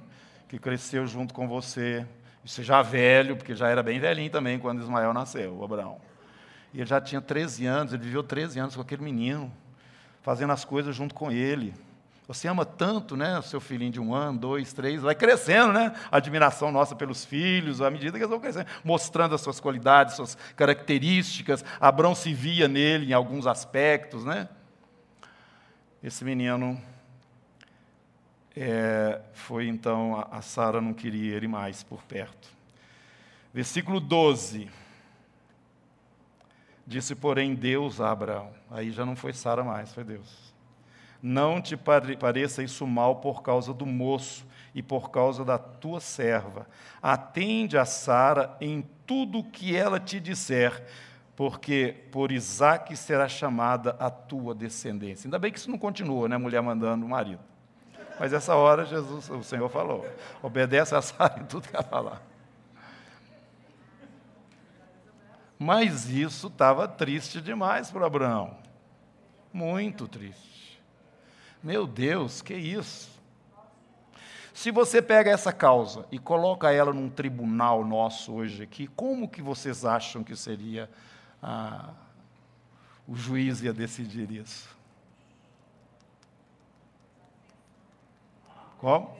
que 0.49 0.59
cresceu 0.59 1.07
junto 1.07 1.33
com 1.33 1.47
você, 1.47 2.05
você 2.43 2.61
já 2.61 2.81
velho, 2.81 3.37
porque 3.37 3.55
já 3.55 3.69
era 3.69 3.81
bem 3.81 3.97
velhinho 3.97 4.29
também 4.29 4.59
quando 4.59 4.81
Ismael 4.81 5.13
nasceu, 5.13 5.63
Abraão. 5.63 6.01
E 6.73 6.79
ele 6.79 6.85
já 6.85 6.99
tinha 6.99 7.21
13 7.21 7.65
anos, 7.65 7.93
ele 7.93 8.03
viveu 8.03 8.21
13 8.21 8.59
anos 8.59 8.75
com 8.75 8.81
aquele 8.81 9.03
menino, 9.03 9.49
fazendo 10.21 10.51
as 10.51 10.65
coisas 10.65 10.93
junto 10.93 11.15
com 11.15 11.31
ele. 11.31 11.73
Você 12.27 12.47
ama 12.47 12.65
tanto, 12.65 13.17
né, 13.17 13.37
o 13.37 13.41
seu 13.41 13.59
filhinho 13.59 13.91
de 13.91 13.99
um 13.99 14.15
ano, 14.15 14.37
dois, 14.37 14.71
três, 14.71 15.01
vai 15.01 15.13
crescendo, 15.13 15.73
né? 15.73 15.93
A 16.09 16.17
admiração 16.17 16.71
nossa 16.71 16.95
pelos 16.95 17.25
filhos, 17.25 17.81
à 17.81 17.89
medida 17.89 18.13
que 18.13 18.23
eles 18.23 18.29
vão 18.29 18.39
crescendo, 18.39 18.67
mostrando 18.83 19.35
as 19.35 19.41
suas 19.41 19.59
qualidades, 19.59 20.15
suas 20.15 20.37
características. 20.55 21.65
Abraão 21.81 22.15
se 22.15 22.33
via 22.33 22.67
nele 22.67 23.11
em 23.11 23.13
alguns 23.13 23.45
aspectos, 23.45 24.23
né? 24.23 24.47
Esse 26.01 26.23
menino 26.23 26.81
é, 28.55 29.19
foi 29.33 29.67
então, 29.67 30.17
a, 30.17 30.37
a 30.37 30.41
Sara 30.41 30.79
não 30.79 30.93
queria 30.93 31.35
ele 31.35 31.47
mais 31.47 31.83
por 31.83 32.03
perto. 32.03 32.47
Versículo 33.53 33.99
12. 33.99 34.69
Disse, 36.85 37.15
porém, 37.15 37.53
Deus 37.53 37.99
a 37.99 38.11
Abraão. 38.11 38.51
Aí 38.71 38.91
já 38.91 39.05
não 39.05 39.15
foi 39.15 39.33
Sara 39.33 39.63
mais, 39.63 39.93
foi 39.93 40.03
Deus. 40.03 40.52
Não 41.25 41.61
te 41.61 41.77
pareça 41.77 42.61
isso 42.61 42.85
mal 42.85 43.15
por 43.15 43.41
causa 43.41 43.73
do 43.73 43.85
moço 43.85 44.45
e 44.75 44.83
por 44.83 45.09
causa 45.09 45.45
da 45.45 45.57
tua 45.57 46.01
serva. 46.01 46.67
Atende 47.01 47.77
a 47.77 47.85
Sara 47.85 48.57
em 48.59 48.85
tudo 49.07 49.39
o 49.39 49.43
que 49.45 49.73
ela 49.73 50.01
te 50.01 50.19
disser, 50.19 50.85
porque 51.33 51.95
por 52.11 52.29
Isaac 52.29 52.93
será 52.97 53.29
chamada 53.29 53.95
a 54.01 54.09
tua 54.09 54.53
descendência. 54.53 55.25
Ainda 55.25 55.39
bem 55.39 55.49
que 55.49 55.59
isso 55.59 55.71
não 55.71 55.77
continua, 55.77 56.27
né? 56.27 56.35
Mulher 56.35 56.61
mandando 56.61 57.05
o 57.05 57.09
marido. 57.09 57.39
Mas 58.19 58.33
essa 58.33 58.53
hora 58.55 58.83
Jesus, 58.83 59.29
o 59.29 59.41
Senhor 59.43 59.69
falou: 59.69 60.05
obedece 60.41 60.93
a 60.93 61.01
Sara 61.01 61.39
em 61.39 61.45
tudo 61.45 61.69
que 61.69 61.75
ela 61.75 61.85
falar. 61.85 62.21
Mas 65.57 66.09
isso 66.09 66.47
estava 66.47 66.85
triste 66.85 67.39
demais 67.39 67.89
para 67.89 68.07
Abraão. 68.07 68.57
Muito 69.53 70.05
triste. 70.05 70.52
Meu 71.63 71.87
Deus, 71.87 72.41
que 72.41 72.53
isso? 72.53 73.09
Se 74.53 74.69
você 74.69 75.01
pega 75.01 75.31
essa 75.31 75.53
causa 75.53 76.05
e 76.11 76.19
coloca 76.19 76.69
ela 76.71 76.93
num 76.93 77.09
tribunal 77.09 77.85
nosso 77.85 78.33
hoje 78.33 78.63
aqui, 78.63 78.85
como 78.87 79.29
que 79.29 79.41
vocês 79.41 79.85
acham 79.85 80.25
que 80.25 80.35
seria 80.35 80.89
ah, 81.41 81.93
o 83.07 83.15
juiz 83.15 83.61
ia 83.61 83.71
decidir 83.71 84.29
isso? 84.29 84.69
Como? 88.77 89.17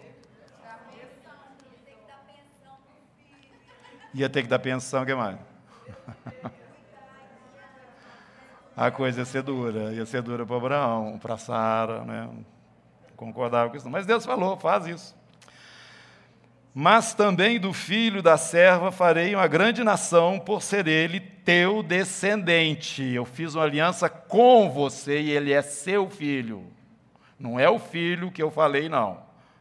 Ia 4.13 4.29
ter 4.29 4.43
que 4.43 4.49
dar 4.49 4.59
pensão, 4.59 5.01
o 5.01 5.05
que 5.05 5.15
mais? 5.15 5.39
a 8.75 8.89
coisa 8.91 9.21
ia 9.21 9.25
ser 9.25 9.43
dura, 9.43 9.93
ia 9.93 10.05
ser 10.05 10.21
dura 10.21 10.45
para 10.45 10.55
Abraão, 10.55 11.19
para 11.19 11.37
Sara, 11.37 12.03
né? 12.03 12.29
concordava 13.15 13.69
com 13.69 13.77
isso. 13.77 13.89
Mas 13.89 14.05
Deus 14.05 14.25
falou: 14.25 14.57
faz 14.57 14.87
isso. 14.87 15.15
Mas 16.73 17.13
também 17.13 17.59
do 17.59 17.71
filho 17.71 18.21
da 18.23 18.35
serva 18.35 18.91
farei 18.91 19.35
uma 19.35 19.45
grande 19.45 19.83
nação, 19.83 20.39
por 20.39 20.61
ser 20.61 20.87
ele 20.87 21.19
teu 21.19 21.83
descendente. 21.83 23.03
Eu 23.03 23.25
fiz 23.25 23.53
uma 23.53 23.63
aliança 23.63 24.09
com 24.09 24.71
você 24.71 25.21
e 25.21 25.31
ele 25.31 25.53
é 25.53 25.61
seu 25.61 26.09
filho. 26.09 26.65
Não 27.37 27.59
é 27.59 27.69
o 27.69 27.77
filho 27.77 28.31
que 28.31 28.41
eu 28.41 28.49
falei, 28.49 28.89
não. 28.89 29.19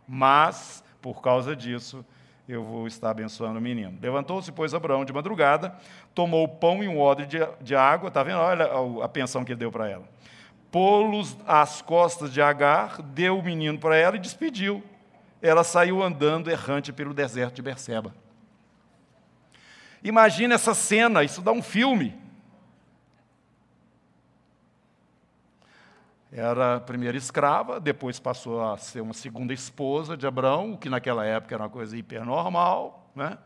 Mas, 0.09 0.83
por 1.03 1.21
causa 1.21 1.55
disso, 1.55 2.05
eu 2.49 2.63
vou 2.63 2.87
estar 2.87 3.11
abençoando 3.11 3.59
o 3.59 3.63
menino. 3.63 3.97
Levantou-se, 4.01 4.51
pois, 4.51 4.75
Abraão 4.75 5.05
de 5.05 5.13
madrugada, 5.13 5.75
tomou 6.15 6.45
o 6.45 6.49
pão 6.49 6.83
e 6.83 6.89
um 6.89 6.99
odre 6.99 7.27
de, 7.27 7.39
de 7.61 7.75
água, 7.75 8.09
está 8.09 8.23
vendo? 8.23 8.39
Olha 8.39 8.69
a, 9.03 9.09
pensão 9.09 9.45
que 9.45 9.53
ele 9.53 9.61
deu 9.61 9.71
para 9.71 9.89
ela. 9.89 10.05
Pô-los 10.71 11.37
às 11.47 11.83
costas 11.83 12.33
de 12.33 12.41
Agar, 12.41 13.01
deu 13.03 13.39
o 13.39 13.43
menino 13.43 13.79
para 13.79 13.97
ela 13.97 14.17
e 14.17 14.19
despediu. 14.19 14.83
Ela 15.41 15.63
saiu 15.63 16.03
andando 16.03 16.51
errante 16.51 16.93
pelo 16.93 17.15
deserto 17.15 17.55
de 17.55 17.63
Berseba. 17.63 18.15
Imagina 20.03 20.55
essa 20.55 20.75
cena, 20.75 21.23
isso 21.23 21.41
dá 21.41 21.53
um 21.53 21.63
filme. 21.63 22.22
Era 26.35 26.81
primeira 26.81 27.19
escrava, 27.19 27.79
depois 27.79 28.19
passou 28.19 28.65
a 28.65 28.79
ser 28.79 29.03
uma 29.03 29.13
segunda 29.13 29.53
esposa 29.53 30.17
de 30.17 30.27
Abraão, 30.27 30.73
o 30.73 30.79
que 30.79 30.89
naquela 30.89 31.27
época 31.27 31.55
era 31.55 31.63
uma 31.63 31.69
coisa 31.69 31.95
hipernormal. 31.95 33.11
Né? 33.15 33.37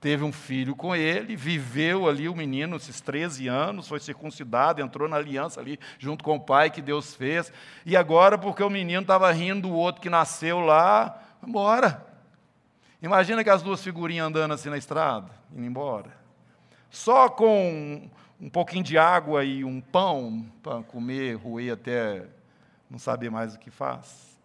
Teve 0.00 0.24
um 0.24 0.32
filho 0.32 0.74
com 0.74 0.96
ele, 0.96 1.36
viveu 1.36 2.08
ali 2.08 2.28
o 2.28 2.34
menino 2.34 2.74
esses 2.74 3.00
13 3.00 3.46
anos, 3.46 3.86
foi 3.86 4.00
circuncidado, 4.00 4.82
entrou 4.82 5.08
na 5.08 5.16
aliança 5.16 5.60
ali 5.60 5.78
junto 6.00 6.24
com 6.24 6.34
o 6.34 6.40
pai 6.40 6.68
que 6.68 6.82
Deus 6.82 7.14
fez. 7.14 7.52
E 7.86 7.96
agora, 7.96 8.36
porque 8.36 8.64
o 8.64 8.68
menino 8.68 9.02
estava 9.02 9.30
rindo 9.30 9.68
do 9.68 9.74
outro 9.74 10.02
que 10.02 10.10
nasceu 10.10 10.58
lá, 10.58 11.22
embora. 11.46 12.04
Imagina 13.00 13.44
que 13.44 13.50
as 13.50 13.62
duas 13.62 13.80
figurinhas 13.84 14.26
andando 14.26 14.52
assim 14.52 14.68
na 14.68 14.76
estrada, 14.76 15.30
indo 15.52 15.64
embora. 15.64 16.10
Só 16.90 17.28
com 17.28 18.10
um 18.42 18.50
pouquinho 18.50 18.82
de 18.82 18.98
água 18.98 19.44
e 19.44 19.64
um 19.64 19.80
pão 19.80 20.44
para 20.64 20.82
comer, 20.82 21.36
roer 21.36 21.74
até 21.74 22.26
não 22.90 22.98
saber 22.98 23.30
mais 23.30 23.54
o 23.54 23.58
que 23.58 23.70
faz. 23.70 24.36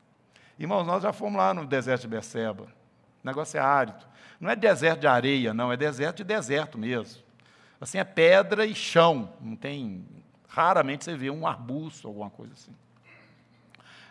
Irmãos, 0.59 0.85
nós 0.85 1.01
já 1.01 1.11
fomos 1.11 1.37
lá 1.37 1.51
no 1.51 1.65
deserto 1.65 2.03
de 2.03 2.07
Beceba. 2.07 2.65
O 2.65 3.27
negócio 3.27 3.57
é 3.57 3.59
árido. 3.59 4.05
Não 4.39 4.51
é 4.51 4.55
deserto 4.55 4.99
de 4.99 5.07
areia, 5.07 5.51
não, 5.51 5.71
é 5.73 5.75
deserto 5.75 6.17
de 6.17 6.23
deserto 6.23 6.77
mesmo. 6.77 7.23
Assim, 7.81 7.97
é 7.97 8.03
pedra 8.03 8.67
e 8.67 8.75
chão. 8.75 9.33
Não 9.41 9.55
tem. 9.55 10.05
Raramente 10.47 11.03
você 11.03 11.15
vê 11.15 11.31
um 11.31 11.47
arbusto, 11.47 12.07
alguma 12.07 12.29
coisa 12.29 12.53
assim. 12.53 12.75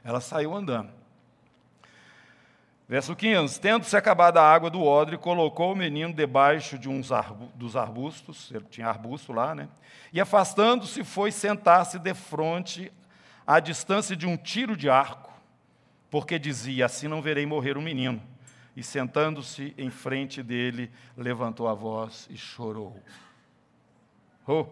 Ela 0.02 0.20
saiu 0.20 0.52
andando. 0.52 0.90
Verso 2.88 3.16
15: 3.16 3.60
Tendo-se 3.60 3.96
acabado 3.96 4.38
a 4.38 4.42
água 4.42 4.70
do 4.70 4.82
odre, 4.82 5.18
colocou 5.18 5.72
o 5.72 5.76
menino 5.76 6.12
debaixo 6.12 6.78
de 6.78 6.88
uns 6.88 7.10
arbu 7.10 7.50
dos 7.54 7.74
arbustos, 7.74 8.52
tinha 8.70 8.86
arbusto 8.86 9.32
lá, 9.32 9.54
né? 9.54 9.68
E 10.12 10.20
afastando-se, 10.20 11.02
foi 11.02 11.32
sentar-se 11.32 11.98
de 11.98 12.14
frente, 12.14 12.92
à 13.46 13.58
distância 13.58 14.14
de 14.14 14.26
um 14.26 14.36
tiro 14.36 14.76
de 14.76 14.88
arco, 14.88 15.32
porque 16.10 16.38
dizia: 16.38 16.86
Assim 16.86 17.08
não 17.08 17.20
verei 17.20 17.44
morrer 17.44 17.76
o 17.76 17.82
menino. 17.82 18.22
E 18.76 18.82
sentando-se 18.82 19.74
em 19.78 19.88
frente 19.88 20.42
dele, 20.42 20.90
levantou 21.16 21.66
a 21.66 21.72
voz 21.74 22.28
e 22.30 22.36
chorou. 22.36 23.02
Oh! 24.46 24.66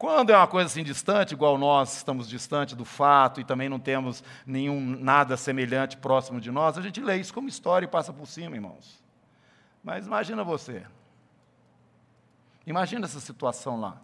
Quando 0.00 0.30
é 0.30 0.36
uma 0.38 0.46
coisa 0.46 0.66
assim 0.66 0.82
distante, 0.82 1.34
igual 1.34 1.58
nós 1.58 1.98
estamos 1.98 2.26
distante 2.26 2.74
do 2.74 2.86
fato 2.86 3.38
e 3.38 3.44
também 3.44 3.68
não 3.68 3.78
temos 3.78 4.24
nenhum 4.46 4.80
nada 4.80 5.36
semelhante 5.36 5.98
próximo 5.98 6.40
de 6.40 6.50
nós, 6.50 6.78
a 6.78 6.80
gente 6.80 7.02
lê 7.02 7.18
isso 7.18 7.34
como 7.34 7.50
história 7.50 7.84
e 7.84 7.86
passa 7.88 8.10
por 8.10 8.26
cima, 8.26 8.56
irmãos. 8.56 9.04
Mas 9.84 10.06
imagina 10.06 10.42
você. 10.42 10.86
Imagina 12.66 13.04
essa 13.04 13.20
situação 13.20 13.78
lá. 13.78 14.00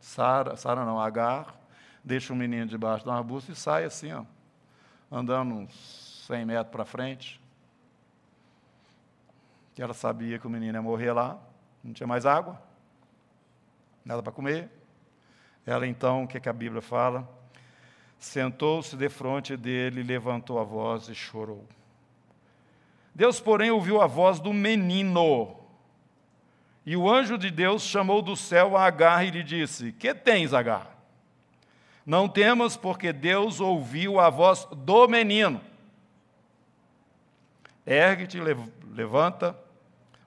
Sara, 0.00 0.56
Sara 0.56 0.84
não, 0.84 0.98
Agar, 0.98 1.54
deixa 2.02 2.32
o 2.32 2.36
menino 2.36 2.66
debaixo 2.66 3.04
de 3.04 3.10
um 3.10 3.14
arbusto 3.14 3.52
e 3.52 3.54
sai 3.54 3.84
assim, 3.84 4.12
ó, 4.12 4.24
andando 5.12 5.54
uns 5.54 6.24
100 6.26 6.44
metros 6.44 6.72
para 6.72 6.84
frente. 6.84 7.40
Que 9.76 9.80
ela 9.80 9.94
sabia 9.94 10.40
que 10.40 10.46
o 10.48 10.50
menino 10.50 10.76
ia 10.76 10.82
morrer 10.82 11.12
lá, 11.12 11.38
não 11.84 11.92
tinha 11.92 12.08
mais 12.08 12.26
água, 12.26 12.60
nada 14.08 14.22
para 14.22 14.32
comer. 14.32 14.70
Ela 15.66 15.86
então, 15.86 16.24
o 16.24 16.26
que, 16.26 16.38
é 16.38 16.40
que 16.40 16.48
a 16.48 16.52
Bíblia 16.52 16.80
fala? 16.80 17.28
Sentou-se 18.18 18.96
defronte 18.96 19.54
dele, 19.54 20.02
levantou 20.02 20.58
a 20.58 20.64
voz 20.64 21.10
e 21.10 21.14
chorou. 21.14 21.66
Deus, 23.14 23.38
porém, 23.38 23.70
ouviu 23.70 24.00
a 24.00 24.06
voz 24.06 24.40
do 24.40 24.50
menino. 24.50 25.54
E 26.86 26.96
o 26.96 27.06
anjo 27.08 27.36
de 27.36 27.50
Deus 27.50 27.82
chamou 27.82 28.22
do 28.22 28.34
céu 28.34 28.78
a 28.78 28.86
Agar 28.86 29.26
e 29.26 29.30
lhe 29.30 29.42
disse: 29.42 29.92
Que 29.92 30.14
tens, 30.14 30.54
Agar? 30.54 30.96
Não 32.06 32.26
temas, 32.26 32.78
porque 32.78 33.12
Deus 33.12 33.60
ouviu 33.60 34.18
a 34.18 34.30
voz 34.30 34.66
do 34.74 35.06
menino. 35.06 35.60
Ergue-te, 37.84 38.40
levanta 38.40 39.54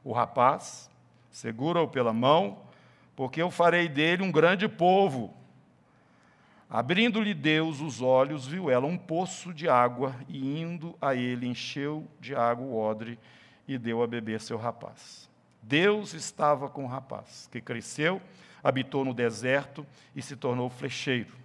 o 0.04 0.14
rapaz, 0.14 0.88
segura-o 1.32 1.88
pela 1.88 2.14
mão, 2.14 2.60
porque 3.22 3.40
eu 3.40 3.52
farei 3.52 3.88
dele 3.88 4.24
um 4.24 4.32
grande 4.32 4.68
povo 4.68 5.32
Abrindo-lhe 6.68 7.36
Deus 7.36 7.80
os 7.80 8.02
olhos, 8.02 8.48
viu 8.48 8.68
ela 8.68 8.88
um 8.88 8.98
poço 8.98 9.54
de 9.54 9.70
água, 9.70 10.16
e 10.28 10.60
indo 10.60 10.98
a 11.00 11.14
ele, 11.14 11.46
encheu 11.46 12.08
de 12.20 12.34
água 12.34 12.66
o 12.66 12.76
odre 12.76 13.20
e 13.68 13.78
deu 13.78 14.02
a 14.02 14.08
beber 14.08 14.42
seu 14.42 14.58
rapaz. 14.58 15.30
Deus 15.62 16.16
estava 16.16 16.68
com 16.68 16.84
o 16.84 16.88
rapaz, 16.88 17.48
que 17.52 17.62
cresceu, 17.62 18.20
habitou 18.64 19.06
no 19.06 19.14
deserto 19.14 19.86
e 20.16 20.22
se 20.24 20.36
tornou 20.36 20.68
flecheiro. 20.68 21.36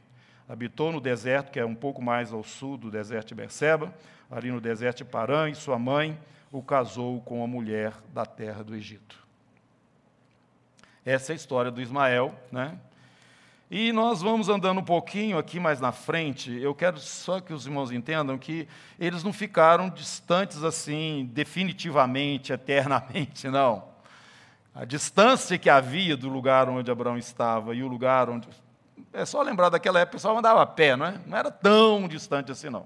Habitou 0.49 0.90
no 0.90 1.00
deserto, 1.00 1.50
que 1.50 1.61
é 1.61 1.66
um 1.66 1.75
pouco 1.75 2.00
mais 2.00 2.33
ao 2.33 2.42
sul 2.42 2.78
do 2.78 2.90
deserto 2.90 3.28
de 3.28 3.35
Berseba, 3.35 3.92
ali 4.30 4.50
no 4.50 4.62
deserto 4.62 4.99
de 4.99 5.04
Parã, 5.04 5.50
e 5.50 5.54
sua 5.54 5.78
mãe 5.78 6.18
o 6.50 6.62
casou 6.62 7.21
com 7.21 7.45
a 7.45 7.47
mulher 7.47 7.92
da 8.14 8.25
terra 8.25 8.64
do 8.64 8.75
Egito. 8.75 9.25
Essa 11.06 11.30
é 11.30 11.34
a 11.34 11.36
história 11.36 11.70
do 11.70 11.80
Ismael, 11.80 12.34
né? 12.50 12.76
E 13.70 13.92
nós 13.92 14.20
vamos 14.20 14.48
andando 14.48 14.80
um 14.80 14.84
pouquinho 14.84 15.38
aqui 15.38 15.60
mais 15.60 15.80
na 15.80 15.92
frente. 15.92 16.52
Eu 16.60 16.75
quero 16.75 16.98
só 16.98 17.40
que 17.40 17.52
os 17.52 17.64
irmãos 17.64 17.92
entendam 17.92 18.36
que 18.36 18.66
eles 18.98 19.22
não 19.22 19.32
ficaram 19.32 19.88
distantes 19.88 20.64
assim, 20.64 21.30
definitivamente, 21.32 22.52
eternamente, 22.52 23.48
não. 23.48 23.84
A 24.75 24.84
distância 24.84 25.56
que 25.56 25.70
havia 25.70 26.16
do 26.16 26.28
lugar 26.28 26.68
onde 26.68 26.90
Abraão 26.90 27.16
estava 27.16 27.72
e 27.72 27.84
o 27.84 27.86
lugar 27.86 28.28
onde. 28.28 28.48
É 29.12 29.25
só 29.25 29.42
lembrar 29.42 29.68
daquela 29.68 30.00
época, 30.00 30.16
o 30.16 30.18
pessoal 30.18 30.36
andava 30.36 30.60
a 30.60 30.66
pé, 30.66 30.96
não 30.96 31.06
é? 31.06 31.20
Não 31.25 31.38
era 31.38 31.52
tão 31.52 32.08
distante 32.08 32.50
assim, 32.50 32.68
não. 32.68 32.84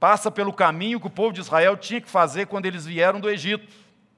Passa 0.00 0.30
pelo 0.30 0.54
caminho 0.54 0.98
que 0.98 1.06
o 1.06 1.10
povo 1.10 1.34
de 1.34 1.40
Israel 1.40 1.76
tinha 1.76 2.00
que 2.00 2.08
fazer 2.08 2.46
quando 2.46 2.64
eles 2.64 2.86
vieram 2.86 3.20
do 3.20 3.28
Egito. 3.28 3.70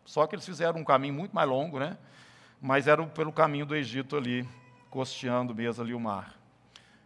Só 0.04 0.24
que 0.28 0.36
eles 0.36 0.46
fizeram 0.46 0.78
um 0.78 0.84
caminho 0.84 1.14
muito 1.14 1.34
mais 1.34 1.48
longo, 1.48 1.80
né? 1.80 1.98
Mas 2.60 2.86
era 2.86 3.04
pelo 3.06 3.32
caminho 3.32 3.66
do 3.66 3.74
Egito 3.74 4.16
ali 4.16 4.48
costeando 4.90 5.54
mesmo 5.54 5.82
ali 5.82 5.94
o 5.94 6.00
mar. 6.00 6.34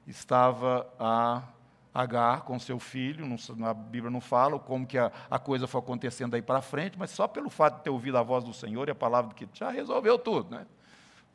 Estava 0.07 0.87
a 0.99 1.43
Agar 1.95 2.41
com 2.41 2.59
seu 2.59 2.81
filho, 2.81 3.25
a 3.65 3.73
Bíblia 3.73 4.11
não 4.11 4.21
fala 4.21 4.59
como 4.59 4.85
que 4.85 4.99
a, 4.99 5.13
a 5.31 5.39
coisa 5.39 5.69
foi 5.69 5.79
acontecendo 5.79 6.33
daí 6.33 6.43
para 6.43 6.61
frente, 6.61 6.99
mas 6.99 7.11
só 7.11 7.29
pelo 7.29 7.49
fato 7.49 7.77
de 7.77 7.85
ter 7.85 7.91
ouvido 7.91 8.19
a 8.19 8.23
voz 8.25 8.43
do 8.43 8.53
Senhor 8.53 8.89
e 8.89 8.91
a 8.91 8.97
palavra 8.97 9.33
que 9.33 9.49
já 9.53 9.71
resolveu 9.71 10.19
tudo, 10.19 10.57
né? 10.57 10.67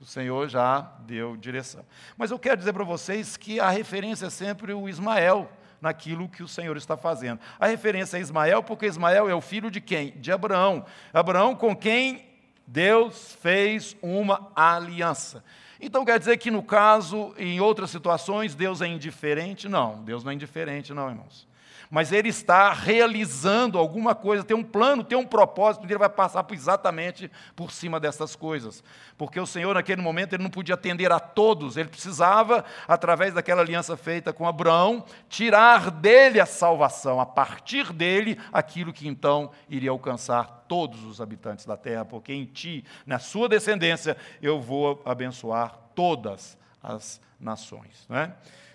O 0.01 0.05
Senhor 0.05 0.49
já 0.49 0.81
deu 0.99 1.37
direção. 1.37 1.85
Mas 2.17 2.29
eu 2.29 2.37
quero 2.37 2.57
dizer 2.57 2.73
para 2.73 2.83
vocês 2.83 3.37
que 3.37 3.57
a 3.57 3.69
referência 3.69 4.25
é 4.25 4.29
sempre 4.29 4.73
o 4.73 4.89
Ismael 4.89 5.49
naquilo 5.79 6.27
que 6.27 6.43
o 6.43 6.47
Senhor 6.47 6.75
está 6.75 6.97
fazendo. 6.97 7.39
A 7.57 7.67
referência 7.67 8.17
é 8.17 8.19
Ismael, 8.19 8.61
porque 8.61 8.85
Ismael 8.85 9.29
é 9.29 9.33
o 9.33 9.39
filho 9.39 9.71
de 9.71 9.79
quem? 9.79 10.11
De 10.19 10.29
Abraão. 10.29 10.85
Abraão 11.13 11.55
com 11.55 11.73
quem 11.73 12.28
Deus 12.71 13.35
fez 13.41 13.97
uma 13.99 14.51
aliança. 14.55 15.43
Então 15.81 16.05
quer 16.05 16.19
dizer 16.19 16.37
que 16.37 16.51
no 16.51 16.61
caso, 16.61 17.33
em 17.35 17.59
outras 17.59 17.89
situações, 17.89 18.53
Deus 18.53 18.79
é 18.79 18.87
indiferente? 18.87 19.67
Não, 19.67 20.03
Deus 20.03 20.23
não 20.23 20.31
é 20.31 20.35
indiferente, 20.35 20.93
não, 20.93 21.09
irmãos. 21.09 21.48
Mas 21.89 22.11
Ele 22.11 22.29
está 22.29 22.71
realizando 22.71 23.79
alguma 23.79 24.13
coisa, 24.13 24.43
tem 24.43 24.55
um 24.55 24.63
plano, 24.63 25.03
tem 25.03 25.17
um 25.17 25.25
propósito, 25.25 25.85
Ele 25.85 25.97
vai 25.97 26.09
passar 26.09 26.45
exatamente 26.51 27.31
por 27.55 27.71
cima 27.71 27.99
dessas 27.99 28.35
coisas. 28.35 28.83
Porque 29.17 29.39
o 29.39 29.45
Senhor, 29.47 29.73
naquele 29.73 30.01
momento, 30.01 30.33
Ele 30.33 30.43
não 30.43 30.51
podia 30.51 30.75
atender 30.75 31.11
a 31.11 31.19
todos, 31.19 31.77
Ele 31.77 31.89
precisava, 31.89 32.63
através 32.87 33.33
daquela 33.33 33.61
aliança 33.61 33.97
feita 33.97 34.31
com 34.31 34.47
Abraão, 34.47 35.03
tirar 35.27 35.89
dele 35.89 36.39
a 36.39 36.45
salvação, 36.45 37.19
a 37.19 37.25
partir 37.25 37.91
dele, 37.91 38.39
aquilo 38.53 38.93
que 38.93 39.07
então 39.07 39.49
iria 39.67 39.89
alcançar 39.89 40.65
todos 40.67 41.03
os 41.03 41.19
habitantes 41.19 41.65
da 41.65 41.75
terra, 41.75 42.05
porque 42.05 42.31
em 42.31 42.45
ti, 42.45 42.85
na 43.03 43.17
sua 43.17 43.49
descendência, 43.49 44.15
eu 44.39 44.61
vou 44.61 45.01
abençoar 45.03 45.75
todas 45.95 46.55
as 46.83 47.19
nações. 47.39 48.05
Né? 48.07 48.31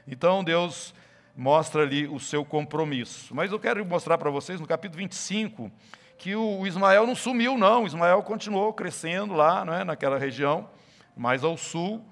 Então 0.06 0.42
Deus 0.42 0.92
mostra 1.36 1.82
ali 1.82 2.06
o 2.06 2.18
seu 2.18 2.44
compromisso. 2.44 3.34
Mas 3.34 3.52
eu 3.52 3.58
quero 3.58 3.84
mostrar 3.84 4.18
para 4.18 4.30
vocês 4.30 4.60
no 4.60 4.66
capítulo 4.66 4.98
25 4.98 5.70
que 6.16 6.34
o 6.34 6.66
Ismael 6.66 7.06
não 7.06 7.14
sumiu, 7.14 7.58
não. 7.58 7.84
O 7.84 7.86
Ismael 7.86 8.22
continuou 8.22 8.72
crescendo 8.72 9.34
lá, 9.34 9.64
né, 9.64 9.84
naquela 9.84 10.18
região, 10.18 10.68
mais 11.16 11.42
ao 11.42 11.56
sul, 11.56 12.04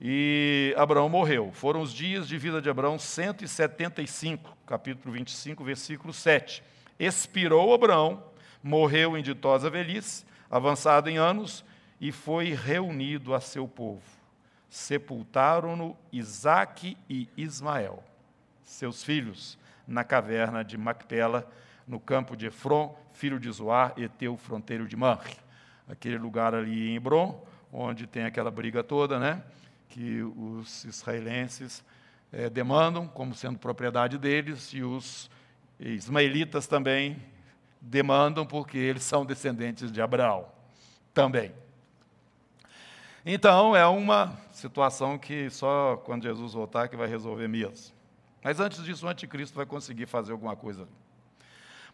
e 0.00 0.74
Abraão 0.76 1.08
morreu. 1.08 1.50
Foram 1.52 1.80
os 1.80 1.92
dias 1.92 2.26
de 2.26 2.36
vida 2.36 2.60
de 2.60 2.68
Abraão 2.68 2.98
175, 2.98 4.56
capítulo 4.66 5.14
25, 5.14 5.64
versículo 5.64 6.12
7. 6.12 6.62
Expirou 6.98 7.72
Abraão 7.72 8.22
morreu 8.62 9.16
em 9.16 9.22
ditosa 9.22 9.70
velhice, 9.70 10.24
avançado 10.50 11.08
em 11.08 11.16
anos, 11.16 11.64
e 12.00 12.12
foi 12.12 12.54
reunido 12.54 13.34
a 13.34 13.40
seu 13.40 13.66
povo. 13.66 14.02
Sepultaram-no 14.68 15.96
Isaque 16.12 16.96
e 17.08 17.28
Ismael, 17.36 18.02
seus 18.68 19.02
filhos, 19.02 19.58
na 19.86 20.04
caverna 20.04 20.62
de 20.62 20.76
Macpela, 20.76 21.50
no 21.86 21.98
campo 21.98 22.36
de 22.36 22.46
Efron, 22.46 22.96
filho 23.12 23.40
de 23.40 23.50
Zoar, 23.50 23.94
Eteu, 23.96 24.36
fronteiro 24.36 24.86
de 24.86 24.94
Manre. 24.94 25.36
Aquele 25.88 26.18
lugar 26.18 26.54
ali 26.54 26.90
em 26.90 26.96
Hebron, 26.96 27.42
onde 27.72 28.06
tem 28.06 28.24
aquela 28.24 28.50
briga 28.50 28.84
toda, 28.84 29.18
né? 29.18 29.42
Que 29.88 30.22
os 30.22 30.84
israelenses 30.84 31.82
é, 32.30 32.50
demandam 32.50 33.08
como 33.08 33.34
sendo 33.34 33.58
propriedade 33.58 34.18
deles, 34.18 34.72
e 34.74 34.82
os 34.82 35.30
ismaelitas 35.80 36.66
também 36.66 37.16
demandam 37.80 38.44
porque 38.44 38.76
eles 38.76 39.02
são 39.02 39.24
descendentes 39.24 39.90
de 39.90 40.02
Abraão 40.02 40.46
também. 41.14 41.52
Então, 43.24 43.74
é 43.74 43.86
uma 43.86 44.38
situação 44.52 45.18
que 45.18 45.48
só 45.48 45.96
quando 46.04 46.24
Jesus 46.24 46.52
voltar 46.52 46.88
que 46.88 46.96
vai 46.96 47.08
resolver 47.08 47.48
mesmo. 47.48 47.97
Mas 48.42 48.60
antes 48.60 48.84
disso, 48.84 49.06
o 49.06 49.08
anticristo 49.08 49.56
vai 49.56 49.66
conseguir 49.66 50.06
fazer 50.06 50.32
alguma 50.32 50.56
coisa. 50.56 50.88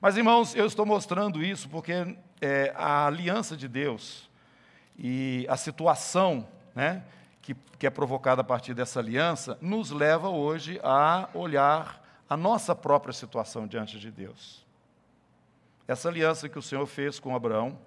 Mas, 0.01 0.17
irmãos, 0.17 0.55
eu 0.55 0.67
estou 0.67 0.85
mostrando 0.85 1.43
isso 1.43 1.69
porque 1.69 2.17
é, 2.41 2.73
a 2.77 3.07
aliança 3.07 3.57
de 3.57 3.67
Deus 3.67 4.29
e 4.99 5.47
a 5.49 5.57
situação 5.57 6.47
né, 6.75 7.03
que, 7.41 7.55
que 7.79 7.87
é 7.87 7.91
provocada 7.91 8.43
a 8.43 8.45
partir 8.45 8.75
dessa 8.75 9.01
aliança 9.01 9.59
nos 9.61 9.91
leva 9.91 10.29
hoje 10.29 10.79
a 10.83 11.29
olhar 11.33 12.03
a 12.29 12.37
nossa 12.37 12.75
própria 12.75 13.13
situação 13.13 13.67
diante 13.67 13.99
de 13.99 14.11
Deus. 14.11 14.65
Essa 15.87 16.09
aliança 16.09 16.49
que 16.49 16.59
o 16.59 16.63
Senhor 16.63 16.87
fez 16.87 17.19
com 17.19 17.35
Abraão, 17.35 17.79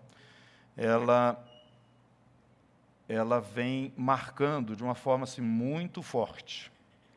ela, 0.76 1.44
ela 3.10 3.40
vem 3.40 3.94
marcando 3.98 4.76
de 4.76 4.84
uma 4.84 4.96
forma 4.96 5.24
assim, 5.24 5.42
muito 5.42 6.02
forte 6.02 6.72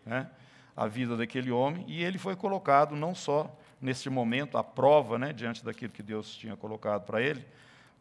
né, 0.05 0.31
a 0.77 0.87
vida 0.87 1.17
daquele 1.17 1.51
homem, 1.51 1.85
e 1.89 2.03
ele 2.03 2.19
foi 2.19 2.35
colocado 2.37 2.95
não 2.97 3.15
só 3.15 3.55
nesse 3.81 4.11
momento, 4.11 4.59
a 4.59 4.65
prova, 4.65 5.19
né, 5.19 5.33
diante 5.33 5.65
daquilo 5.65 5.93
que 5.93 6.03
Deus 6.03 6.35
tinha 6.35 6.57
colocado 6.57 7.05
para 7.05 7.23
ele, 7.23 7.45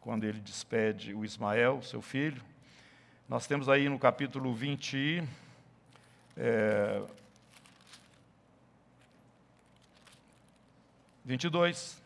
quando 0.00 0.24
ele 0.24 0.40
despede 0.40 1.14
o 1.14 1.24
Ismael, 1.24 1.82
seu 1.82 2.02
filho. 2.02 2.42
Nós 3.28 3.46
temos 3.46 3.68
aí 3.68 3.88
no 3.88 3.98
capítulo 3.98 4.52
20, 4.52 5.22
é, 6.36 7.02
22, 11.24 12.00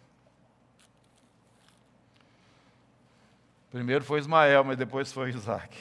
Primeiro 3.74 4.04
foi 4.04 4.20
Ismael, 4.20 4.62
mas 4.62 4.76
depois 4.76 5.12
foi 5.12 5.30
Isaac. 5.30 5.76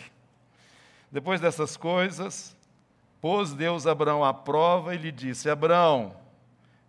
Depois 1.11 1.39
dessas 1.39 1.77
coisas, 1.77 2.57
pôs 3.23 3.53
Deus 3.53 3.87
Abraão 3.87 4.21
à 4.21 4.33
prova 4.33 4.93
e 4.93 4.97
lhe 4.97 5.09
disse: 5.09 5.49
Abraão, 5.49 6.13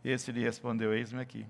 esse 0.05 0.33
lhe 0.33 0.43
respondeu: 0.43 0.93
Eis-me 0.93 1.21
aqui. 1.21 1.47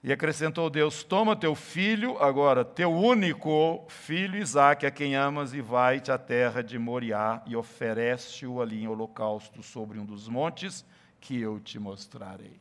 E 0.00 0.12
acrescentou 0.12 0.70
Deus: 0.70 1.02
Toma 1.02 1.34
teu 1.34 1.56
filho, 1.56 2.16
agora, 2.22 2.64
teu 2.64 2.92
único 2.92 3.84
filho 3.88 4.38
Isaque, 4.38 4.86
a 4.86 4.92
quem 4.92 5.16
amas, 5.16 5.52
e 5.52 5.60
vai-te 5.60 6.12
à 6.12 6.18
terra 6.18 6.62
de 6.62 6.78
Moriá 6.78 7.42
e 7.46 7.56
oferece-o 7.56 8.62
ali 8.62 8.84
em 8.84 8.86
holocausto 8.86 9.60
sobre 9.60 9.98
um 9.98 10.04
dos 10.04 10.28
montes 10.28 10.86
que 11.20 11.40
eu 11.40 11.58
te 11.58 11.80
mostrarei. 11.80 12.60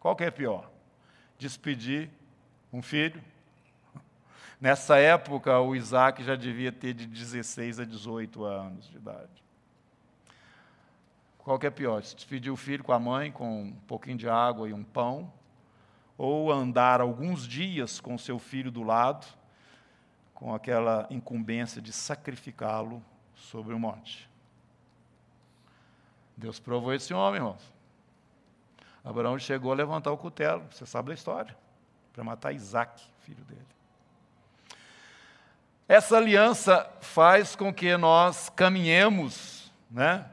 Qual 0.00 0.16
que 0.16 0.24
é 0.24 0.30
pior? 0.30 0.70
Despedir 1.38 2.08
um 2.72 2.80
filho? 2.80 3.22
Nessa 4.64 4.96
época, 4.96 5.60
o 5.60 5.76
Isaac 5.76 6.24
já 6.24 6.34
devia 6.34 6.72
ter 6.72 6.94
de 6.94 7.06
16 7.06 7.80
a 7.80 7.84
18 7.84 8.44
anos 8.44 8.88
de 8.88 8.96
idade. 8.96 9.44
Qual 11.36 11.58
que 11.58 11.66
é 11.66 11.70
pior? 11.70 12.00
Despedir 12.00 12.50
o 12.50 12.56
filho 12.56 12.82
com 12.82 12.94
a 12.94 12.98
mãe, 12.98 13.30
com 13.30 13.64
um 13.64 13.72
pouquinho 13.86 14.16
de 14.16 14.26
água 14.26 14.66
e 14.66 14.72
um 14.72 14.82
pão? 14.82 15.30
ou 16.16 16.50
andar 16.52 17.00
alguns 17.00 17.46
dias 17.46 18.00
com 18.00 18.16
seu 18.16 18.38
filho 18.38 18.70
do 18.70 18.82
lado, 18.82 19.26
com 20.32 20.54
aquela 20.54 21.06
incumbência 21.10 21.82
de 21.82 21.92
sacrificá-lo 21.92 23.02
sobre 23.34 23.74
o 23.74 23.78
monte. 23.78 24.30
Deus 26.36 26.58
provou 26.58 26.94
esse 26.94 27.12
homem, 27.12 27.40
irmãos. 27.40 27.74
Abraão 29.04 29.38
chegou 29.38 29.72
a 29.72 29.74
levantar 29.74 30.12
o 30.12 30.16
cutelo, 30.16 30.64
você 30.70 30.86
sabe 30.86 31.08
da 31.08 31.14
história, 31.14 31.54
para 32.12 32.24
matar 32.24 32.52
Isaac, 32.52 33.02
filho 33.18 33.44
dele. 33.44 33.73
Essa 35.88 36.16
aliança 36.16 36.90
faz 37.00 37.54
com 37.54 37.72
que 37.72 37.94
nós 37.96 38.48
caminhemos, 38.48 39.70
né? 39.90 40.24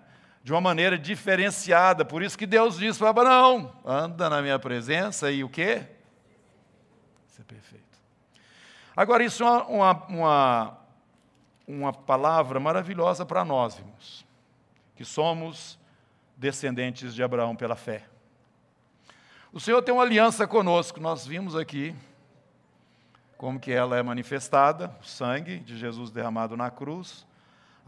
de 0.44 0.52
uma 0.52 0.62
maneira 0.62 0.98
diferenciada. 0.98 2.06
Por 2.06 2.24
isso 2.24 2.38
que 2.38 2.46
Deus 2.46 2.78
diz 2.78 2.98
para 2.98 3.10
Abraão: 3.10 3.74
anda 3.86 4.30
na 4.30 4.42
minha 4.42 4.58
presença 4.58 5.32
e 5.32 5.44
o 5.44 5.50
quê? 5.50 5.84
Isso 7.28 7.42
é 7.42 7.44
perfeito. 7.44 8.00
Agora, 8.96 9.24
isso 9.24 9.44
é 9.44 9.50
uma, 9.64 9.92
uma, 10.08 10.78
uma 11.68 11.94
palavra 11.94 12.60
maravilhosa 12.60 13.26
para 13.26 13.46
nós, 13.46 13.78
irmãos, 13.78 14.26
que 14.96 15.06
somos 15.06 15.78
descendentes 16.36 17.14
de 17.14 17.22
Abraão 17.22 17.56
pela 17.56 17.76
fé. 17.76 18.04
O 19.54 19.60
Senhor 19.60 19.82
tem 19.82 19.94
uma 19.94 20.04
aliança 20.04 20.48
conosco, 20.48 21.00
nós 21.00 21.28
vimos 21.28 21.58
aqui 21.58 21.94
como 23.42 23.60
que 23.60 23.72
ela 23.72 23.98
é 23.98 24.04
manifestada, 24.04 24.96
o 25.02 25.04
sangue 25.04 25.58
de 25.62 25.76
Jesus 25.76 26.12
derramado 26.12 26.56
na 26.56 26.70
cruz, 26.70 27.26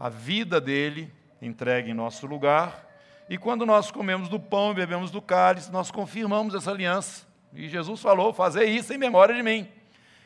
a 0.00 0.08
vida 0.08 0.60
dele 0.60 1.14
entregue 1.40 1.92
em 1.92 1.94
nosso 1.94 2.26
lugar. 2.26 2.84
E 3.30 3.38
quando 3.38 3.64
nós 3.64 3.88
comemos 3.88 4.28
do 4.28 4.40
pão 4.40 4.72
e 4.72 4.74
bebemos 4.74 5.12
do 5.12 5.22
cálice, 5.22 5.70
nós 5.70 5.92
confirmamos 5.92 6.56
essa 6.56 6.72
aliança. 6.72 7.24
E 7.52 7.68
Jesus 7.68 8.02
falou: 8.02 8.32
fazer 8.32 8.64
isso 8.64 8.92
em 8.92 8.98
memória 8.98 9.32
de 9.32 9.44
mim. 9.44 9.68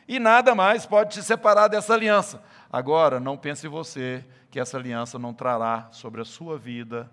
E 0.07 0.17
nada 0.17 0.55
mais 0.55 0.87
pode 0.87 1.11
te 1.11 1.21
separar 1.21 1.67
dessa 1.67 1.93
aliança. 1.93 2.41
Agora, 2.73 3.19
não 3.19 3.37
pense 3.37 3.67
você 3.67 4.25
que 4.49 4.59
essa 4.59 4.77
aliança 4.77 5.19
não 5.19 5.31
trará 5.31 5.89
sobre 5.91 6.21
a 6.21 6.25
sua 6.25 6.57
vida 6.57 7.07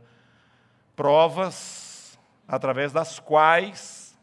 provas 0.96 2.18
através 2.48 2.94
das 2.94 3.18
quais 3.18 4.18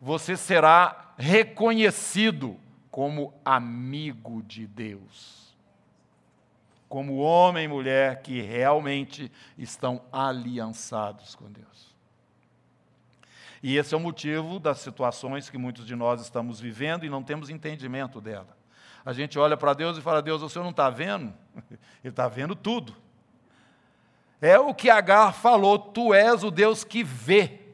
você 0.00 0.34
será 0.34 1.12
reconhecido 1.18 2.58
como 2.96 3.34
amigo 3.44 4.42
de 4.42 4.66
Deus 4.66 5.44
como 6.88 7.18
homem 7.18 7.66
e 7.66 7.68
mulher 7.68 8.22
que 8.22 8.40
realmente 8.40 9.30
estão 9.58 10.00
aliançados 10.10 11.34
com 11.34 11.44
Deus. 11.50 11.94
E 13.62 13.76
esse 13.76 13.92
é 13.92 13.98
o 13.98 14.00
motivo 14.00 14.58
das 14.58 14.78
situações 14.78 15.50
que 15.50 15.58
muitos 15.58 15.86
de 15.86 15.94
nós 15.94 16.22
estamos 16.22 16.58
vivendo 16.58 17.04
e 17.04 17.10
não 17.10 17.22
temos 17.22 17.50
entendimento 17.50 18.18
dela. 18.18 18.56
A 19.04 19.12
gente 19.12 19.38
olha 19.38 19.58
para 19.58 19.74
Deus 19.74 19.98
e 19.98 20.00
fala: 20.00 20.22
Deus, 20.22 20.40
o 20.40 20.48
senhor 20.48 20.64
não 20.64 20.70
está 20.70 20.88
vendo? 20.88 21.34
Ele 22.02 22.12
está 22.12 22.28
vendo 22.28 22.56
tudo. 22.56 22.96
É 24.40 24.58
o 24.58 24.72
que 24.72 24.88
Agar 24.88 25.34
falou: 25.34 25.78
Tu 25.78 26.14
és 26.14 26.42
o 26.42 26.50
Deus 26.50 26.82
que 26.82 27.04
vê. 27.04 27.65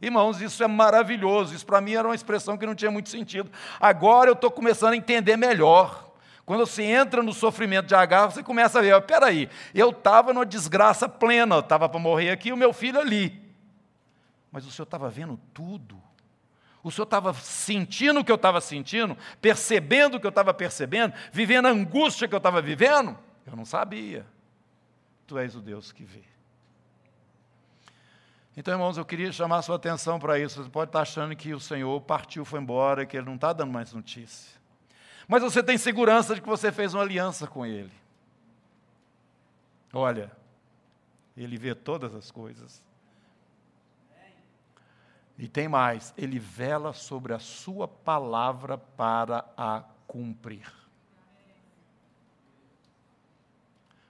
Irmãos, 0.00 0.40
isso 0.40 0.62
é 0.62 0.66
maravilhoso. 0.66 1.54
Isso 1.54 1.64
para 1.64 1.80
mim 1.80 1.94
era 1.94 2.06
uma 2.06 2.14
expressão 2.14 2.56
que 2.56 2.66
não 2.66 2.74
tinha 2.74 2.90
muito 2.90 3.08
sentido. 3.08 3.50
Agora 3.80 4.28
eu 4.30 4.34
estou 4.34 4.50
começando 4.50 4.92
a 4.92 4.96
entender 4.96 5.36
melhor. 5.36 6.06
Quando 6.44 6.60
você 6.64 6.84
entra 6.84 7.22
no 7.22 7.32
sofrimento 7.32 7.86
de 7.86 7.94
Agar, 7.94 8.26
você 8.26 8.42
começa 8.42 8.78
a 8.78 8.82
ver, 8.82 9.02
peraí, 9.02 9.48
eu 9.74 9.90
estava 9.90 10.32
numa 10.32 10.46
desgraça 10.46 11.08
plena, 11.08 11.56
eu 11.56 11.60
estava 11.60 11.88
para 11.88 11.98
morrer 11.98 12.30
aqui, 12.30 12.52
o 12.52 12.56
meu 12.56 12.72
filho 12.72 13.00
ali. 13.00 13.42
Mas 14.52 14.64
o 14.64 14.70
Senhor 14.70 14.84
estava 14.84 15.10
vendo 15.10 15.40
tudo. 15.52 16.00
O 16.84 16.90
Senhor 16.92 17.04
estava 17.04 17.34
sentindo 17.34 18.20
o 18.20 18.24
que 18.24 18.30
eu 18.30 18.36
estava 18.36 18.60
sentindo, 18.60 19.18
percebendo 19.40 20.16
o 20.18 20.20
que 20.20 20.26
eu 20.26 20.30
estava 20.30 20.54
percebendo, 20.54 21.12
vivendo 21.32 21.66
a 21.66 21.70
angústia 21.70 22.28
que 22.28 22.34
eu 22.34 22.38
estava 22.38 22.62
vivendo? 22.62 23.18
Eu 23.44 23.56
não 23.56 23.64
sabia. 23.64 24.24
Tu 25.26 25.36
és 25.36 25.56
o 25.56 25.60
Deus 25.60 25.90
que 25.90 26.04
vê. 26.04 26.22
Então, 28.56 28.72
irmãos, 28.72 28.96
eu 28.96 29.04
queria 29.04 29.30
chamar 29.30 29.60
sua 29.60 29.76
atenção 29.76 30.18
para 30.18 30.38
isso. 30.38 30.62
Você 30.62 30.70
pode 30.70 30.88
estar 30.88 31.02
achando 31.02 31.36
que 31.36 31.52
o 31.52 31.60
Senhor 31.60 32.00
partiu, 32.00 32.42
foi 32.42 32.58
embora, 32.58 33.04
que 33.04 33.14
Ele 33.14 33.26
não 33.26 33.34
está 33.34 33.52
dando 33.52 33.70
mais 33.70 33.92
notícia. 33.92 34.58
Mas 35.28 35.42
você 35.42 35.62
tem 35.62 35.76
segurança 35.76 36.34
de 36.34 36.40
que 36.40 36.48
você 36.48 36.72
fez 36.72 36.94
uma 36.94 37.02
aliança 37.02 37.46
com 37.46 37.66
Ele. 37.66 37.92
Olha, 39.92 40.32
Ele 41.36 41.58
vê 41.58 41.74
todas 41.74 42.14
as 42.14 42.30
coisas. 42.30 42.82
E 45.38 45.46
tem 45.46 45.68
mais, 45.68 46.14
Ele 46.16 46.38
vela 46.38 46.94
sobre 46.94 47.34
a 47.34 47.38
Sua 47.38 47.86
palavra 47.86 48.78
para 48.78 49.44
a 49.54 49.84
cumprir. 50.06 50.72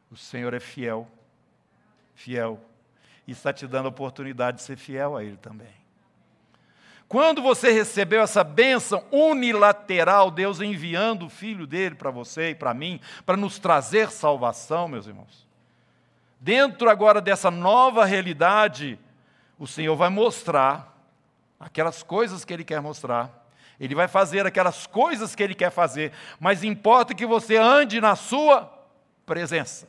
O 0.09 0.17
Senhor 0.17 0.55
é 0.55 0.61
fiel, 0.61 1.09
fiel, 2.15 2.61
e 3.27 3.33
está 3.33 3.53
te 3.53 3.67
dando 3.67 3.87
a 3.87 3.91
oportunidade 3.91 4.59
de 4.59 4.63
ser 4.63 4.77
fiel 4.77 5.17
a 5.17 5.25
Ele 5.25 5.37
também. 5.37 5.75
Quando 7.09 7.41
você 7.41 7.71
recebeu 7.71 8.21
essa 8.23 8.43
bênção 8.43 9.05
unilateral, 9.13 10.31
Deus 10.31 10.61
enviando 10.61 11.27
o 11.27 11.31
Filho 11.31 11.67
dele 11.67 11.95
para 11.95 12.11
você 12.11 12.51
e 12.51 12.55
para 12.55 12.75
mim, 12.75 13.01
para 13.25 13.37
nos 13.37 13.59
trazer 13.59 14.11
salvação, 14.11 14.89
meus 14.89 15.07
irmãos. 15.07 15.47
Dentro 16.41 16.91
agora 16.91 17.21
dessa 17.21 17.51
nova 17.51 18.05
realidade, 18.05 18.99
o 19.59 19.67
Senhor 19.67 19.95
vai 19.95 20.09
mostrar 20.09 20.97
aquelas 21.59 22.03
coisas 22.03 22.45
que 22.45 22.53
Ele 22.53 22.65
quer 22.65 22.81
mostrar. 22.81 23.47
Ele 23.79 23.95
vai 23.95 24.09
fazer 24.09 24.45
aquelas 24.45 24.87
coisas 24.87 25.35
que 25.35 25.43
Ele 25.43 25.55
quer 25.55 25.71
fazer, 25.71 26.13
mas 26.41 26.65
importa 26.65 27.15
que 27.15 27.27
você 27.27 27.57
ande 27.57 28.01
na 28.01 28.17
Sua 28.17 28.73
presença. 29.25 29.89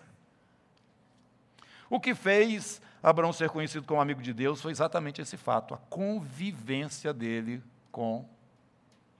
O 1.89 1.99
que 1.99 2.13
fez 2.13 2.81
Abraão 3.01 3.31
ser 3.31 3.49
conhecido 3.49 3.85
como 3.85 4.01
amigo 4.01 4.21
de 4.21 4.33
Deus 4.33 4.61
foi 4.61 4.71
exatamente 4.71 5.21
esse 5.21 5.37
fato, 5.37 5.73
a 5.73 5.77
convivência 5.77 7.13
dele 7.13 7.63
com 7.91 8.25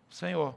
o 0.09 0.13
Senhor. 0.13 0.55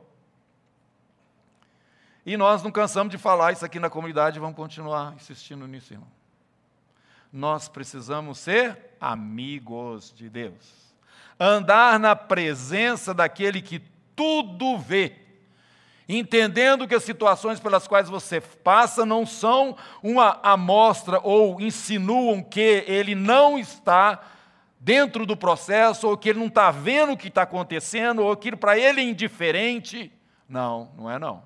E 2.24 2.36
nós 2.36 2.62
não 2.62 2.70
cansamos 2.70 3.10
de 3.10 3.18
falar 3.18 3.52
isso 3.52 3.64
aqui 3.64 3.78
na 3.78 3.90
comunidade, 3.90 4.38
vamos 4.38 4.56
continuar 4.56 5.14
insistindo 5.14 5.66
nisso, 5.66 5.92
irmão. 5.92 6.08
Nós 7.32 7.68
precisamos 7.68 8.38
ser 8.38 8.96
amigos 9.00 10.12
de 10.12 10.28
Deus. 10.28 10.94
Andar 11.38 11.98
na 11.98 12.14
presença 12.14 13.14
daquele 13.14 13.62
que 13.62 13.78
tudo 14.14 14.78
vê 14.78 15.16
entendendo 16.18 16.88
que 16.88 16.94
as 16.94 17.04
situações 17.04 17.60
pelas 17.60 17.86
quais 17.86 18.08
você 18.08 18.40
passa 18.40 19.04
não 19.06 19.24
são 19.24 19.76
uma 20.02 20.40
amostra 20.42 21.20
ou 21.22 21.60
insinuam 21.60 22.42
que 22.42 22.84
ele 22.86 23.14
não 23.14 23.58
está 23.58 24.20
dentro 24.80 25.26
do 25.26 25.36
processo, 25.36 26.08
ou 26.08 26.16
que 26.16 26.30
ele 26.30 26.38
não 26.38 26.46
está 26.46 26.70
vendo 26.70 27.12
o 27.12 27.16
que 27.16 27.28
está 27.28 27.42
acontecendo, 27.42 28.22
ou 28.22 28.34
que 28.34 28.56
para 28.56 28.78
ele 28.78 29.00
é 29.00 29.04
indiferente. 29.04 30.10
Não, 30.48 30.90
não 30.96 31.10
é 31.10 31.18
não. 31.18 31.42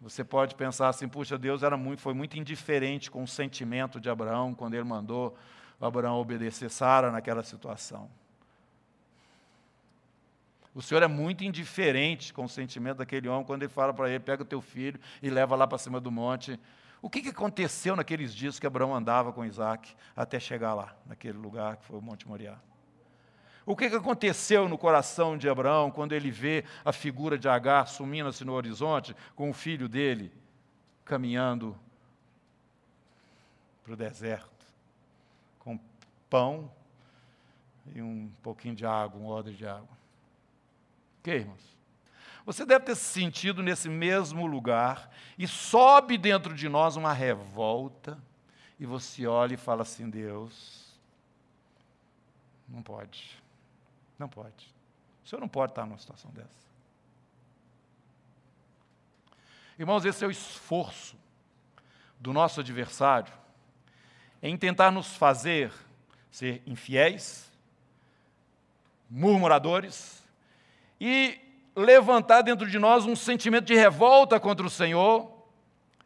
Você 0.00 0.22
pode 0.22 0.54
pensar 0.54 0.88
assim, 0.88 1.08
puxa, 1.08 1.38
Deus 1.38 1.62
era 1.62 1.76
muito, 1.76 2.02
foi 2.02 2.12
muito 2.12 2.38
indiferente 2.38 3.10
com 3.10 3.22
o 3.22 3.28
sentimento 3.28 4.00
de 4.00 4.10
Abraão 4.10 4.52
quando 4.52 4.74
ele 4.74 4.84
mandou 4.84 5.36
Abraão 5.80 6.16
obedecer 6.20 6.70
Sara 6.70 7.10
naquela 7.10 7.42
situação. 7.42 8.10
O 10.74 10.80
Senhor 10.80 11.02
é 11.02 11.06
muito 11.06 11.44
indiferente 11.44 12.32
com 12.32 12.44
o 12.44 12.48
sentimento 12.48 12.98
daquele 12.98 13.28
homem 13.28 13.44
quando 13.44 13.62
ele 13.62 13.72
fala 13.72 13.92
para 13.92 14.08
ele: 14.08 14.20
pega 14.20 14.42
o 14.42 14.46
teu 14.46 14.60
filho 14.60 14.98
e 15.22 15.28
leva 15.28 15.54
lá 15.54 15.66
para 15.66 15.78
cima 15.78 16.00
do 16.00 16.10
monte. 16.10 16.58
O 17.02 17.10
que, 17.10 17.20
que 17.20 17.28
aconteceu 17.28 17.96
naqueles 17.96 18.34
dias 18.34 18.58
que 18.58 18.66
Abraão 18.66 18.94
andava 18.94 19.32
com 19.32 19.44
Isaac 19.44 19.94
até 20.14 20.38
chegar 20.38 20.72
lá, 20.72 20.96
naquele 21.04 21.36
lugar 21.36 21.76
que 21.76 21.84
foi 21.84 21.98
o 21.98 22.02
Monte 22.02 22.28
Moriá? 22.28 22.56
O 23.66 23.76
que, 23.76 23.90
que 23.90 23.96
aconteceu 23.96 24.68
no 24.68 24.78
coração 24.78 25.36
de 25.36 25.48
Abraão 25.48 25.90
quando 25.90 26.12
ele 26.12 26.30
vê 26.30 26.64
a 26.84 26.92
figura 26.92 27.36
de 27.36 27.48
Agar 27.48 27.86
sumindo-se 27.86 28.44
no 28.44 28.52
horizonte 28.52 29.16
com 29.34 29.50
o 29.50 29.52
filho 29.52 29.88
dele 29.88 30.32
caminhando 31.04 31.76
para 33.82 33.92
o 33.92 33.96
deserto, 33.96 34.66
com 35.58 35.78
pão 36.30 36.70
e 37.94 38.00
um 38.00 38.30
pouquinho 38.42 38.74
de 38.74 38.86
água, 38.86 39.20
um 39.20 39.26
odre 39.26 39.54
de 39.54 39.66
água. 39.66 40.01
Ok, 41.22 41.32
irmãos? 41.32 41.72
Você 42.44 42.66
deve 42.66 42.84
ter 42.84 42.96
se 42.96 43.04
sentido 43.04 43.62
nesse 43.62 43.88
mesmo 43.88 44.44
lugar 44.44 45.08
e 45.38 45.46
sobe 45.46 46.18
dentro 46.18 46.52
de 46.52 46.68
nós 46.68 46.96
uma 46.96 47.12
revolta 47.12 48.20
e 48.76 48.84
você 48.84 49.24
olha 49.24 49.54
e 49.54 49.56
fala 49.56 49.82
assim: 49.82 50.10
Deus, 50.10 50.92
não 52.68 52.82
pode, 52.82 53.40
não 54.18 54.28
pode. 54.28 54.74
O 55.24 55.28
senhor 55.28 55.40
não 55.40 55.48
pode 55.48 55.70
estar 55.70 55.86
numa 55.86 55.98
situação 55.98 56.32
dessa. 56.32 56.50
Irmãos, 59.78 60.04
esse 60.04 60.24
é 60.24 60.26
o 60.26 60.30
esforço 60.32 61.16
do 62.18 62.32
nosso 62.32 62.58
adversário 62.58 63.32
em 64.42 64.56
tentar 64.56 64.90
nos 64.90 65.14
fazer 65.14 65.72
ser 66.32 66.60
infiéis, 66.66 67.48
murmuradores 69.08 70.21
e 71.04 71.36
levantar 71.74 72.42
dentro 72.42 72.70
de 72.70 72.78
nós 72.78 73.04
um 73.04 73.16
sentimento 73.16 73.64
de 73.64 73.74
revolta 73.74 74.38
contra 74.38 74.64
o 74.64 74.70
Senhor, 74.70 75.28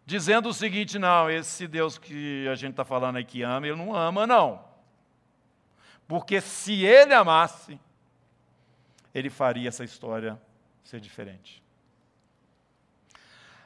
dizendo 0.06 0.48
o 0.48 0.54
seguinte: 0.54 0.98
não, 0.98 1.30
esse 1.30 1.68
Deus 1.68 1.98
que 1.98 2.48
a 2.48 2.54
gente 2.54 2.70
está 2.70 2.82
falando 2.82 3.16
aí 3.16 3.24
que 3.24 3.42
ama, 3.42 3.66
ele 3.66 3.76
não 3.76 3.94
ama, 3.94 4.26
não. 4.26 4.64
Porque 6.08 6.40
se 6.40 6.86
ele 6.86 7.12
amasse, 7.12 7.78
ele 9.14 9.28
faria 9.28 9.68
essa 9.68 9.84
história 9.84 10.40
ser 10.82 10.98
diferente. 10.98 11.62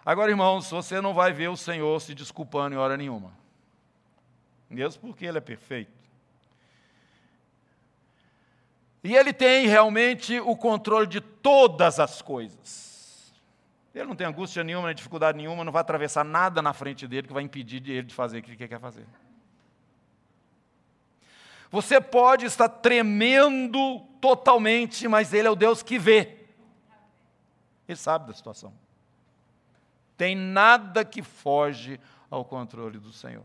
Agora, 0.04 0.32
irmãos, 0.32 0.68
você 0.68 1.00
não 1.00 1.14
vai 1.14 1.32
ver 1.32 1.48
o 1.48 1.56
Senhor 1.56 2.00
se 2.00 2.12
desculpando 2.12 2.74
em 2.74 2.78
hora 2.78 2.96
nenhuma. 2.96 3.30
Mesmo 4.68 5.00
porque 5.00 5.26
Ele 5.26 5.38
é 5.38 5.40
perfeito. 5.40 5.99
E 9.02 9.14
Ele 9.14 9.32
tem 9.32 9.66
realmente 9.66 10.38
o 10.40 10.56
controle 10.56 11.06
de 11.06 11.20
todas 11.20 11.98
as 11.98 12.20
coisas. 12.20 13.32
Ele 13.94 14.06
não 14.06 14.14
tem 14.14 14.26
angústia 14.26 14.62
nenhuma, 14.62 14.86
nem 14.86 14.94
dificuldade 14.94 15.36
nenhuma, 15.36 15.64
não 15.64 15.72
vai 15.72 15.80
atravessar 15.80 16.24
nada 16.24 16.62
na 16.62 16.72
frente 16.72 17.08
dele 17.08 17.26
que 17.26 17.32
vai 17.32 17.42
impedir 17.42 17.82
ele 17.88 18.04
de 18.04 18.14
fazer 18.14 18.38
o 18.38 18.42
que 18.42 18.50
ele 18.50 18.68
quer 18.68 18.78
fazer. 18.78 19.06
Você 21.70 22.00
pode 22.00 22.46
estar 22.46 22.68
tremendo 22.68 24.00
totalmente, 24.20 25.06
mas 25.06 25.32
Ele 25.32 25.46
é 25.46 25.50
o 25.50 25.56
Deus 25.56 25.82
que 25.82 25.98
vê. 25.98 26.36
Ele 27.86 27.96
sabe 27.96 28.26
da 28.26 28.34
situação. 28.34 28.72
Tem 30.16 30.34
nada 30.34 31.04
que 31.04 31.22
foge 31.22 32.00
ao 32.28 32.44
controle 32.44 32.98
do 32.98 33.12
Senhor. 33.12 33.44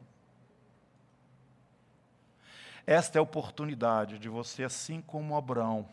Esta 2.87 3.17
é 3.17 3.19
a 3.19 3.23
oportunidade 3.23 4.19
de 4.19 4.29
você, 4.29 4.63
assim 4.63 5.01
como 5.01 5.35
Abraão, 5.35 5.87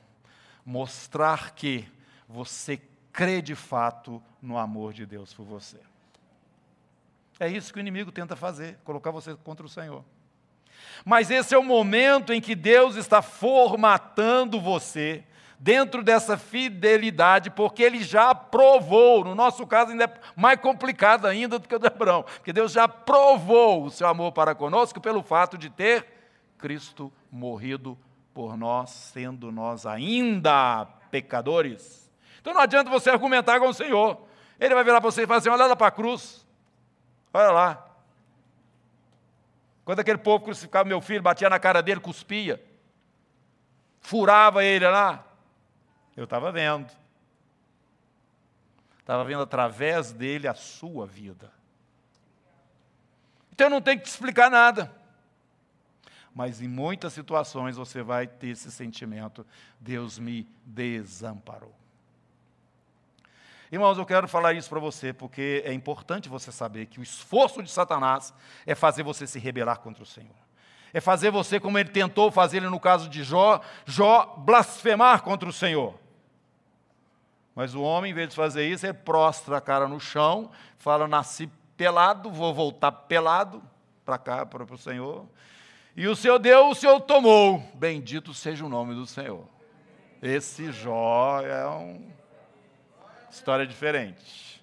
mostrar 0.64 1.52
que 1.52 1.88
você 2.28 2.80
crê 3.12 3.40
de 3.40 3.54
fato 3.54 4.22
no 4.40 4.58
amor 4.58 4.92
de 4.92 5.06
Deus 5.06 5.32
por 5.32 5.44
você. 5.44 5.78
É 7.40 7.48
isso 7.48 7.72
que 7.72 7.78
o 7.78 7.80
inimigo 7.80 8.12
tenta 8.12 8.36
fazer, 8.36 8.78
colocar 8.84 9.10
você 9.10 9.34
contra 9.34 9.64
o 9.64 9.68
Senhor. 9.68 10.04
Mas 11.04 11.30
esse 11.30 11.54
é 11.54 11.58
o 11.58 11.62
momento 11.62 12.32
em 12.32 12.40
que 12.40 12.54
Deus 12.54 12.96
está 12.96 13.22
formatando 13.22 14.60
você 14.60 15.24
dentro 15.58 16.02
dessa 16.02 16.36
fidelidade, 16.36 17.48
porque 17.48 17.84
ele 17.84 18.02
já 18.02 18.34
provou, 18.34 19.24
no 19.24 19.34
nosso 19.34 19.64
caso 19.64 19.92
ainda 19.92 20.04
é 20.04 20.12
mais 20.34 20.60
complicado 20.60 21.26
ainda 21.26 21.56
do 21.56 21.68
que 21.68 21.74
o 21.74 21.78
de 21.78 21.86
Abraão, 21.86 22.24
porque 22.24 22.52
Deus 22.52 22.72
já 22.72 22.88
provou 22.88 23.84
o 23.84 23.90
seu 23.90 24.08
amor 24.08 24.32
para 24.32 24.56
conosco 24.56 25.00
pelo 25.00 25.22
fato 25.22 25.56
de 25.56 25.70
ter 25.70 26.11
Cristo 26.62 27.12
morrido 27.28 27.98
por 28.32 28.56
nós, 28.56 28.90
sendo 28.90 29.50
nós 29.50 29.84
ainda 29.84 30.86
pecadores. 31.10 32.08
Então 32.40 32.54
não 32.54 32.60
adianta 32.60 32.88
você 32.88 33.10
argumentar 33.10 33.58
com 33.58 33.66
o 33.66 33.74
Senhor. 33.74 34.24
Ele 34.60 34.72
vai 34.72 34.84
virar 34.84 35.00
para 35.00 35.10
você 35.10 35.24
e 35.24 35.26
falar 35.26 35.40
assim: 35.40 35.48
olha 35.48 35.66
lá 35.66 35.74
para 35.74 35.88
a 35.88 35.90
cruz. 35.90 36.46
Olha 37.34 37.50
lá. 37.50 37.88
Quando 39.84 39.98
aquele 39.98 40.18
povo 40.18 40.44
crucificava 40.44 40.88
meu 40.88 41.00
filho, 41.00 41.20
batia 41.20 41.50
na 41.50 41.58
cara 41.58 41.82
dele, 41.82 41.98
cuspia, 41.98 42.64
furava 44.00 44.64
ele 44.64 44.88
lá. 44.88 45.26
Eu 46.16 46.24
estava 46.24 46.52
vendo. 46.52 46.92
Estava 49.00 49.24
vendo 49.24 49.42
através 49.42 50.12
dele 50.12 50.46
a 50.46 50.54
sua 50.54 51.06
vida. 51.06 51.50
Então 53.52 53.66
eu 53.66 53.70
não 53.70 53.82
tenho 53.82 53.98
que 53.98 54.04
te 54.04 54.10
explicar 54.10 54.48
nada 54.48 55.01
mas 56.34 56.62
em 56.62 56.68
muitas 56.68 57.12
situações 57.12 57.76
você 57.76 58.02
vai 58.02 58.26
ter 58.26 58.48
esse 58.48 58.70
sentimento: 58.70 59.46
Deus 59.80 60.18
me 60.18 60.48
desamparou. 60.64 61.74
Irmãos, 63.70 63.96
eu 63.96 64.04
quero 64.04 64.28
falar 64.28 64.52
isso 64.52 64.68
para 64.68 64.78
você 64.78 65.12
porque 65.14 65.62
é 65.64 65.72
importante 65.72 66.28
você 66.28 66.52
saber 66.52 66.86
que 66.86 67.00
o 67.00 67.02
esforço 67.02 67.62
de 67.62 67.70
Satanás 67.70 68.34
é 68.66 68.74
fazer 68.74 69.02
você 69.02 69.26
se 69.26 69.38
rebelar 69.38 69.78
contra 69.78 70.02
o 70.02 70.06
Senhor. 70.06 70.36
É 70.92 71.00
fazer 71.00 71.30
você, 71.30 71.58
como 71.58 71.78
ele 71.78 71.88
tentou 71.88 72.30
fazer 72.30 72.60
no 72.60 72.78
caso 72.78 73.08
de 73.08 73.24
Jó, 73.24 73.62
Jó 73.86 74.34
blasfemar 74.36 75.22
contra 75.22 75.48
o 75.48 75.52
Senhor. 75.52 75.98
Mas 77.54 77.74
o 77.74 77.80
homem, 77.82 78.10
em 78.10 78.14
vez 78.14 78.28
de 78.28 78.36
fazer 78.36 78.68
isso, 78.68 78.84
ele 78.84 78.92
prostra 78.92 79.56
a 79.56 79.60
cara 79.60 79.88
no 79.88 79.98
chão, 79.98 80.50
fala: 80.76 81.08
Nasci 81.08 81.50
pelado, 81.76 82.30
vou 82.30 82.52
voltar 82.52 82.92
pelado 82.92 83.62
para 84.04 84.18
cá, 84.18 84.44
para 84.44 84.64
o 84.64 84.78
Senhor. 84.78 85.26
E 85.94 86.08
o 86.08 86.16
Senhor 86.16 86.38
deu, 86.38 86.68
o 86.68 86.74
Senhor 86.74 87.00
tomou. 87.00 87.58
Bendito 87.74 88.32
seja 88.32 88.64
o 88.64 88.68
nome 88.68 88.94
do 88.94 89.06
Senhor. 89.06 89.46
Esse 90.22 90.72
Jó 90.72 91.40
é 91.42 91.66
uma 91.66 92.00
história 93.30 93.66
diferente. 93.66 94.62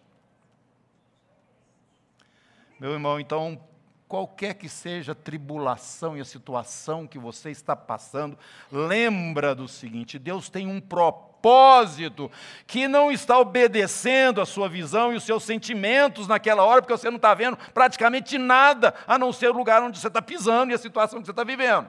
Meu 2.79 2.93
irmão, 2.93 3.19
então, 3.19 3.61
qualquer 4.09 4.55
que 4.55 4.67
seja 4.67 5.11
a 5.11 5.15
tribulação 5.15 6.17
e 6.17 6.19
a 6.19 6.25
situação 6.25 7.05
que 7.05 7.19
você 7.19 7.51
está 7.51 7.75
passando, 7.75 8.37
lembra 8.71 9.53
do 9.53 9.67
seguinte: 9.67 10.17
Deus 10.17 10.49
tem 10.49 10.67
um 10.67 10.81
propósito 10.81 12.29
que 12.65 12.87
não 12.87 13.11
está 13.11 13.37
obedecendo 13.37 14.41
a 14.41 14.47
sua 14.47 14.67
visão 14.67 15.13
e 15.13 15.15
os 15.15 15.23
seus 15.23 15.43
sentimentos 15.43 16.27
naquela 16.27 16.63
hora, 16.63 16.81
porque 16.81 16.97
você 16.97 17.09
não 17.09 17.17
está 17.17 17.35
vendo 17.35 17.55
praticamente 17.71 18.39
nada, 18.39 18.95
a 19.05 19.17
não 19.17 19.31
ser 19.31 19.51
o 19.51 19.57
lugar 19.57 19.83
onde 19.83 19.99
você 19.99 20.07
está 20.07 20.21
pisando 20.21 20.71
e 20.71 20.73
a 20.73 20.79
situação 20.79 21.19
que 21.19 21.27
você 21.27 21.31
está 21.31 21.43
vivendo. 21.43 21.87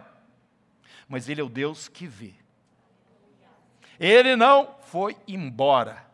Mas 1.09 1.26
Ele 1.26 1.40
é 1.40 1.44
o 1.44 1.48
Deus 1.48 1.88
que 1.88 2.06
vê. 2.06 2.35
Ele 3.98 4.37
não 4.37 4.76
foi 4.83 5.16
embora. 5.26 6.10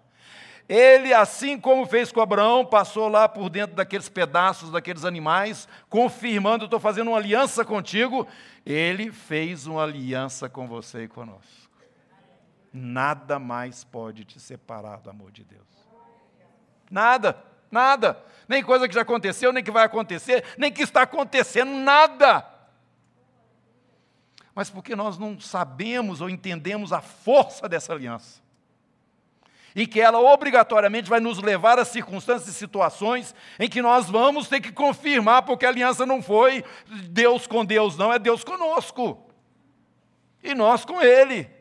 Ele, 0.69 1.15
assim 1.15 1.59
como 1.59 1.87
fez 1.87 2.11
com 2.11 2.21
Abraão, 2.21 2.65
passou 2.65 3.09
lá 3.09 3.29
por 3.29 3.49
dentro 3.49 3.77
daqueles 3.77 4.09
pedaços, 4.09 4.71
daqueles 4.71 5.05
animais, 5.05 5.69
confirmando: 5.89 6.65
estou 6.65 6.81
fazendo 6.81 7.09
uma 7.09 7.19
aliança 7.19 7.65
contigo. 7.65 8.27
Ele 8.65 9.13
fez 9.13 9.67
uma 9.67 9.85
aliança 9.85 10.49
com 10.49 10.67
você 10.67 11.05
e 11.05 11.09
conosco 11.09 11.67
nada 12.77 13.39
mais 13.39 13.83
pode 13.85 14.25
te 14.25 14.39
separar 14.39 15.01
do 15.01 15.11
amor 15.11 15.33
de 15.33 15.43
Deus. 15.43 15.67
Nada, 16.91 17.43
nada. 17.71 18.23
Nem 18.47 18.63
coisa 18.63 18.87
que 18.87 18.95
já 18.95 19.01
aconteceu, 19.01 19.53
nem 19.53 19.65
que 19.65 19.71
vai 19.71 19.85
acontecer, 19.85 20.45
nem 20.57 20.71
que 20.71 20.83
está 20.83 21.03
acontecendo, 21.03 21.73
nada. 21.73 22.47
Mas 24.55 24.71
porque 24.71 24.95
nós 24.95 25.19
não 25.19 25.41
sabemos 25.41 26.21
ou 26.21 26.31
entendemos 26.31 26.93
a 26.93 27.01
força 27.01 27.69
dessa 27.69 27.93
aliança. 27.93 28.41
E 29.77 29.87
que 29.87 30.01
ela 30.01 30.19
obrigatoriamente 30.19 31.09
vai 31.09 31.21
nos 31.21 31.39
levar 31.39 31.79
a 31.79 31.85
circunstâncias 31.85 32.49
e 32.49 32.59
situações 32.59 33.33
em 33.61 33.69
que 33.69 33.81
nós 33.81 34.11
vamos 34.11 34.49
ter 34.49 34.61
que 34.61 34.73
confirmar, 34.73 35.43
porque 35.43 35.65
a 35.65 35.69
aliança 35.69 36.05
não 36.05 36.21
foi 36.21 36.65
Deus 37.09 37.47
com 37.47 37.65
Deus, 37.65 37.97
não, 37.97 38.13
é 38.13 38.19
Deus 38.19 38.43
conosco. 38.43 39.23
E 40.43 40.55
nós 40.55 40.85
com 40.85 41.01
Ele 41.01 41.55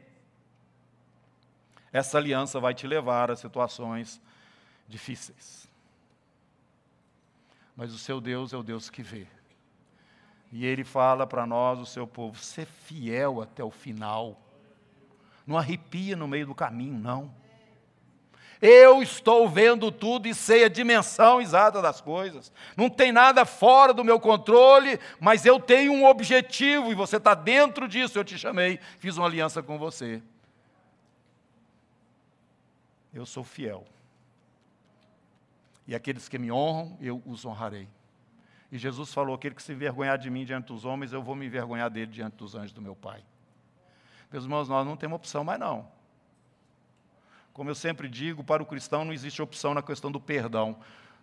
essa 1.96 2.18
aliança 2.18 2.60
vai 2.60 2.74
te 2.74 2.86
levar 2.86 3.32
a 3.32 3.38
situações 3.38 4.22
difíceis. 4.86 5.66
Mas 7.74 7.94
o 7.94 7.98
seu 7.98 8.20
Deus 8.20 8.52
é 8.52 8.58
o 8.58 8.64
Deus 8.64 8.90
que 8.90 9.02
vê. 9.02 9.26
E 10.52 10.66
ele 10.66 10.84
fala 10.84 11.26
para 11.26 11.46
nós, 11.46 11.80
o 11.80 11.86
seu 11.86 12.06
povo, 12.06 12.38
ser 12.38 12.66
fiel 12.66 13.42
até 13.42 13.64
o 13.64 13.72
final. 13.72 14.38
Não 15.48 15.58
arrepia 15.58 16.18
no 16.18 16.28
meio 16.28 16.48
do 16.48 16.54
caminho, 16.54 17.00
não. 17.00 17.34
Eu 18.62 19.02
estou 19.02 19.50
vendo 19.50 19.92
tudo 19.92 20.28
e 20.28 20.34
sei 20.34 20.64
a 20.64 20.70
dimensão 20.70 21.42
exata 21.42 21.82
das 21.82 22.02
coisas. 22.02 22.52
Não 22.76 22.90
tem 22.90 23.12
nada 23.12 23.46
fora 23.46 23.94
do 23.94 24.04
meu 24.04 24.20
controle, 24.20 25.00
mas 25.20 25.46
eu 25.46 25.60
tenho 25.60 25.92
um 25.92 26.06
objetivo 26.06 26.92
e 26.92 26.96
você 26.96 27.18
está 27.18 27.34
dentro 27.34 27.88
disso. 27.88 28.18
Eu 28.18 28.24
te 28.24 28.38
chamei, 28.38 28.80
fiz 29.00 29.18
uma 29.18 29.28
aliança 29.28 29.62
com 29.62 29.78
você 29.78 30.22
eu 33.16 33.26
sou 33.26 33.44
fiel. 33.44 33.88
E 35.88 35.96
aqueles 35.96 36.28
que 36.28 36.38
me 36.38 36.52
honram, 36.52 36.98
eu 37.00 37.24
os 37.26 37.46
honrarei. 37.46 37.88
E 38.72 38.78
Jesus 38.78 39.14
falou: 39.14 39.34
aquele 39.34 39.56
que 39.56 39.64
se 39.64 39.72
envergonhar 39.72 40.18
de 40.18 40.30
mim 40.30 40.44
diante 40.44 40.68
dos 40.68 40.84
homens, 40.84 41.14
eu 41.14 41.24
vou 41.24 41.36
me 41.36 41.46
envergonhar 41.46 41.90
dele 41.90 42.12
diante 42.12 42.36
dos 42.36 42.56
anjos 42.56 42.74
do 42.74 42.82
meu 42.82 42.96
Pai. 42.96 43.24
Meus 44.32 44.44
irmãos, 44.44 44.68
nós 44.68 44.86
não 44.86 44.98
temos 44.98 45.16
opção 45.16 45.44
mais 45.44 45.60
não. 45.60 45.88
Como 47.56 47.70
eu 47.70 47.76
sempre 47.76 48.10
digo, 48.10 48.44
para 48.44 48.62
o 48.62 48.66
cristão 48.66 49.06
não 49.06 49.14
existe 49.14 49.42
opção 49.42 49.74
na 49.74 49.82
questão 49.82 50.12
do 50.12 50.20
perdão. 50.20 50.76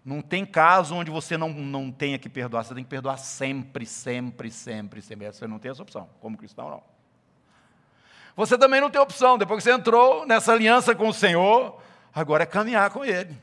Não 0.03 0.23
tem 0.23 0.47
caso 0.47 0.95
onde 0.95 1.11
você 1.11 1.37
não, 1.37 1.51
não 1.51 1.93
tenha 1.93 2.19
que 2.19 2.27
perdoar, 2.27 2.65
você 2.65 2.75
tem 2.75 2.83
que 2.83 2.89
perdoar 2.89 3.19
sempre, 3.19 3.85
sempre, 3.85 4.51
sempre, 4.51 5.03
sempre. 5.03 5.31
Você 5.31 5.47
não 5.47 5.59
tem 5.59 5.71
essa 5.71 5.83
opção, 5.83 6.09
como 6.21 6.39
cristão 6.39 6.71
não. 6.71 6.83
Você 8.35 8.57
também 8.57 8.81
não 8.81 8.89
tem 8.89 8.99
opção, 8.99 9.37
depois 9.37 9.63
que 9.63 9.65
você 9.65 9.77
entrou 9.77 10.27
nessa 10.27 10.55
aliança 10.55 10.95
com 10.95 11.07
o 11.07 11.13
Senhor, 11.13 11.79
agora 12.15 12.45
é 12.45 12.47
caminhar 12.47 12.89
com 12.89 13.05
Ele. 13.05 13.39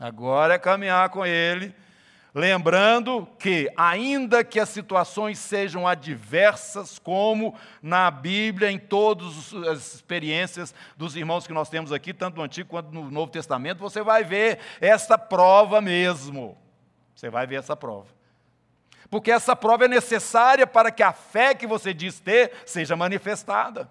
Agora 0.00 0.54
é 0.54 0.58
caminhar 0.58 1.08
com 1.10 1.24
Ele 1.24 1.72
Lembrando 2.38 3.26
que, 3.38 3.72
ainda 3.74 4.44
que 4.44 4.60
as 4.60 4.68
situações 4.68 5.38
sejam 5.38 5.88
adversas, 5.88 6.98
como 6.98 7.54
na 7.80 8.10
Bíblia, 8.10 8.70
em 8.70 8.78
todas 8.78 9.54
as 9.54 9.94
experiências 9.94 10.74
dos 10.98 11.16
irmãos 11.16 11.46
que 11.46 11.54
nós 11.54 11.70
temos 11.70 11.92
aqui, 11.92 12.12
tanto 12.12 12.36
no 12.36 12.42
Antigo 12.42 12.68
quanto 12.68 12.92
no 12.92 13.10
Novo 13.10 13.32
Testamento, 13.32 13.78
você 13.78 14.02
vai 14.02 14.22
ver 14.22 14.58
essa 14.82 15.16
prova 15.16 15.80
mesmo. 15.80 16.58
Você 17.14 17.30
vai 17.30 17.46
ver 17.46 17.54
essa 17.54 17.74
prova. 17.74 18.08
Porque 19.08 19.30
essa 19.30 19.56
prova 19.56 19.86
é 19.86 19.88
necessária 19.88 20.66
para 20.66 20.90
que 20.90 21.02
a 21.02 21.14
fé 21.14 21.54
que 21.54 21.66
você 21.66 21.94
diz 21.94 22.20
ter 22.20 22.52
seja 22.66 22.94
manifestada. 22.94 23.90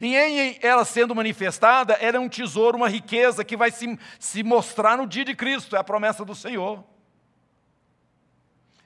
E 0.00 0.14
em 0.14 0.60
ela 0.62 0.84
sendo 0.84 1.12
manifestada, 1.12 1.94
ela 1.94 2.18
é 2.18 2.20
um 2.20 2.28
tesouro, 2.28 2.76
uma 2.76 2.88
riqueza 2.88 3.44
que 3.44 3.56
vai 3.56 3.72
se, 3.72 3.98
se 4.20 4.44
mostrar 4.44 4.96
no 4.96 5.08
dia 5.08 5.24
de 5.24 5.34
Cristo, 5.34 5.74
é 5.74 5.80
a 5.80 5.84
promessa 5.84 6.24
do 6.24 6.36
Senhor. 6.36 6.93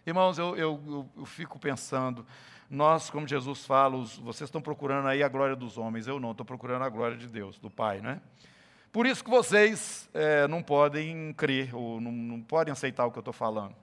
Irmãos, 0.07 0.39
eu, 0.39 0.57
eu, 0.57 1.09
eu, 1.17 1.25
fico 1.25 1.59
pensando, 1.59 2.27
nós, 2.71 3.11
como 3.11 3.27
Jesus 3.27 3.65
fala, 3.65 3.97
os, 3.97 4.17
vocês 4.19 4.49
estão 4.49 4.61
procurando 4.61 5.09
aí 5.09 5.23
a 5.23 5.29
glória 5.29 5.55
dos 5.55 5.77
homens, 5.77 6.07
eu 6.07 6.19
não, 6.19 6.31
estou 6.31 6.47
procurando 6.47 6.85
a 6.85 6.89
glória 6.89 7.17
de 7.17 7.27
Deus, 7.27 7.59
do 7.59 7.71
Pai, 7.71 8.01
né? 8.01 8.21
Por 8.91 9.07
isso 9.07 9.23
que 9.23 9.31
vocês 9.31 10.09
é, 10.15 10.49
não 10.49 10.63
podem 10.63 11.33
crer, 11.35 11.75
ou 11.75 12.01
não, 12.01 12.11
não 12.11 12.41
podem 12.41 12.73
aceitar 12.73 13.05
o 13.05 13.11
que 13.11 13.19
eu 13.19 13.21
estou 13.21 13.35
falando. 13.35 13.75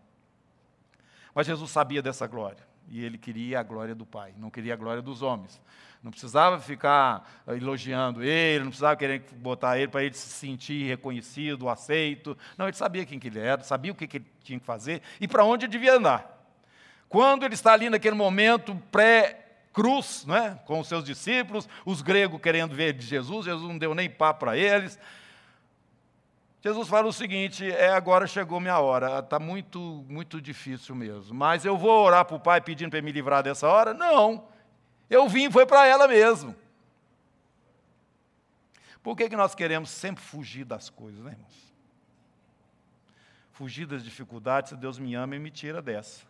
Mas 1.34 1.46
Jesus 1.46 1.70
sabia 1.70 2.02
dessa 2.02 2.26
glória, 2.26 2.66
e 2.88 3.04
ele 3.04 3.18
queria 3.18 3.60
a 3.60 3.64
glória 3.64 3.96
do 3.96 4.06
Pai, 4.06 4.34
não 4.38 4.50
queria 4.50 4.74
a 4.74 4.78
glória 4.78 5.02
dos 5.02 5.22
homens. 5.22 5.62
Não 6.04 6.12
precisava 6.12 6.60
ficar 6.60 7.44
elogiando 7.48 8.24
ele, 8.24 8.60
não 8.60 8.70
precisava 8.70 8.96
querer 8.96 9.24
botar 9.38 9.80
ele 9.80 9.88
para 9.88 10.04
ele 10.04 10.14
se 10.14 10.30
sentir 10.30 10.86
reconhecido, 10.86 11.68
aceito. 11.68 12.38
Não, 12.56 12.68
ele 12.68 12.78
sabia 12.78 13.04
quem 13.08 13.18
que 13.18 13.28
ele 13.28 13.40
era, 13.40 13.64
sabia 13.64 13.92
o 13.92 13.96
que, 13.96 14.06
que 14.06 14.18
ele 14.18 14.26
tinha 14.44 14.60
que 14.60 14.66
fazer 14.66 15.02
e 15.20 15.28
para 15.28 15.44
onde 15.44 15.66
ele 15.66 15.72
devia 15.72 15.96
andar. 15.96 16.36
Quando 17.10 17.44
ele 17.44 17.56
está 17.56 17.74
ali 17.74 17.90
naquele 17.90 18.16
momento 18.16 18.76
pré-cruz, 18.92 20.26
né, 20.28 20.60
com 20.66 20.80
os 20.80 20.88
seus 20.88 21.04
discípulos, 21.04 21.68
os 21.84 22.04
gregos 22.04 22.40
querendo 22.40 22.76
ver 22.76 22.94
de 22.94 23.04
Jesus, 23.04 23.46
Jesus 23.46 23.68
não 23.68 23.78
deu 23.78 23.96
nem 23.96 24.08
papo 24.08 24.42
para 24.42 24.56
eles. 24.56 25.00
Jesus 26.66 26.88
fala 26.88 27.08
o 27.08 27.14
seguinte: 27.14 27.72
é 27.72 27.90
agora 27.90 28.26
chegou 28.26 28.60
minha 28.60 28.80
hora, 28.80 29.20
está 29.20 29.38
muito, 29.38 30.04
muito 30.10 30.42
difícil 30.42 30.96
mesmo. 30.96 31.32
Mas 31.36 31.64
eu 31.64 31.78
vou 31.78 32.04
orar 32.04 32.26
para 32.26 32.36
o 32.36 32.40
Pai 32.40 32.60
pedindo 32.60 32.90
para 32.90 33.04
me 33.04 33.12
livrar 33.12 33.44
dessa 33.44 33.68
hora? 33.68 33.94
Não. 33.94 34.48
Eu 35.08 35.30
vim, 35.30 35.52
foi 35.52 35.68
para 35.68 35.86
ela 35.86 36.08
mesmo. 36.08 36.56
Por 39.04 39.16
que, 39.16 39.30
que 39.30 39.36
nós 39.36 39.54
queremos 39.54 39.92
sempre 39.92 40.24
fugir 40.24 40.66
das 40.66 40.90
coisas, 40.90 41.24
né, 41.24 41.34
irmãos? 41.34 41.76
Fugir 43.52 43.86
das 43.86 44.04
dificuldades, 44.04 44.72
se 44.72 44.76
Deus 44.76 44.98
me 44.98 45.14
ama 45.14 45.36
e 45.36 45.40
me 45.40 45.52
tira 45.52 45.84
dessa. 45.84 46.24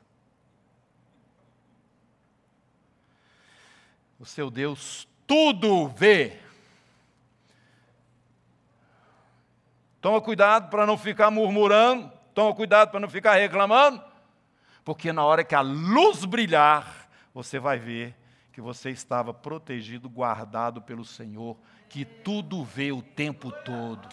O 4.19 4.25
seu 4.25 4.51
Deus 4.51 5.07
tudo 5.25 5.87
vê. 5.87 6.41
Toma 10.05 10.21
cuidado 10.21 10.69
para 10.69 10.85
não 10.85 10.99
ficar 10.99 11.31
murmurando, 11.31 12.11
toma 12.31 12.53
cuidado 12.53 12.91
para 12.91 12.99
não 12.99 13.09
ficar 13.09 13.33
reclamando, 13.37 13.99
porque 14.83 15.11
na 15.11 15.25
hora 15.25 15.43
que 15.43 15.55
a 15.55 15.61
luz 15.61 16.25
brilhar, 16.25 17.09
você 17.33 17.57
vai 17.57 17.79
ver 17.79 18.15
que 18.53 18.61
você 18.61 18.91
estava 18.91 19.33
protegido, 19.33 20.07
guardado 20.07 20.79
pelo 20.79 21.03
Senhor, 21.03 21.57
que 21.89 22.05
tudo 22.05 22.63
vê 22.63 22.91
o 22.91 23.01
tempo 23.01 23.51
todo. 23.51 24.07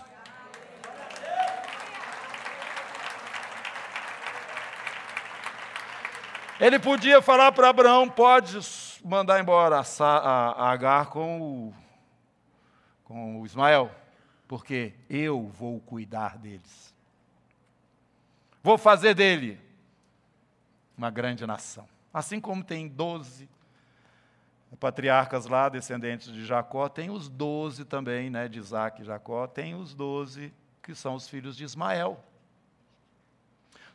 Ele 6.59 6.79
podia 6.79 7.21
falar 7.21 7.53
para 7.53 7.69
Abraão: 7.69 8.09
pode 8.09 8.59
mandar 9.05 9.39
embora 9.41 9.83
a, 10.01 10.71
Agar 10.73 11.11
com 11.11 11.43
o, 11.43 11.75
com 13.05 13.43
o 13.43 13.45
Ismael, 13.45 13.91
porque 14.53 14.93
eu 15.09 15.47
vou 15.47 15.81
cuidar 15.81 16.37
deles. 16.37 16.95
Vou 18.63 18.77
fazer 18.77 19.15
dele 19.15 19.59
uma 20.95 21.11
grande 21.11 21.47
nação. 21.47 21.89
Assim 22.13 22.39
como 22.39 22.63
tem 22.63 22.87
doze 22.87 23.49
patriarcas 24.79 25.47
lá, 25.47 25.71
descendentes 25.71 26.31
de 26.31 26.45
Jacó, 26.45 26.87
tem 26.91 27.09
os 27.09 27.31
doze 27.31 27.87
também, 27.87 28.29
né, 28.29 28.47
de 28.47 28.59
Isaac 28.59 29.01
e 29.01 29.05
Jacó, 29.07 29.47
tem 29.47 29.75
os 29.75 29.95
doze 29.95 30.53
que 30.83 30.95
são 30.95 31.15
os 31.15 31.27
filhos 31.27 31.57
de 31.57 31.65
Ismael. 31.65 32.23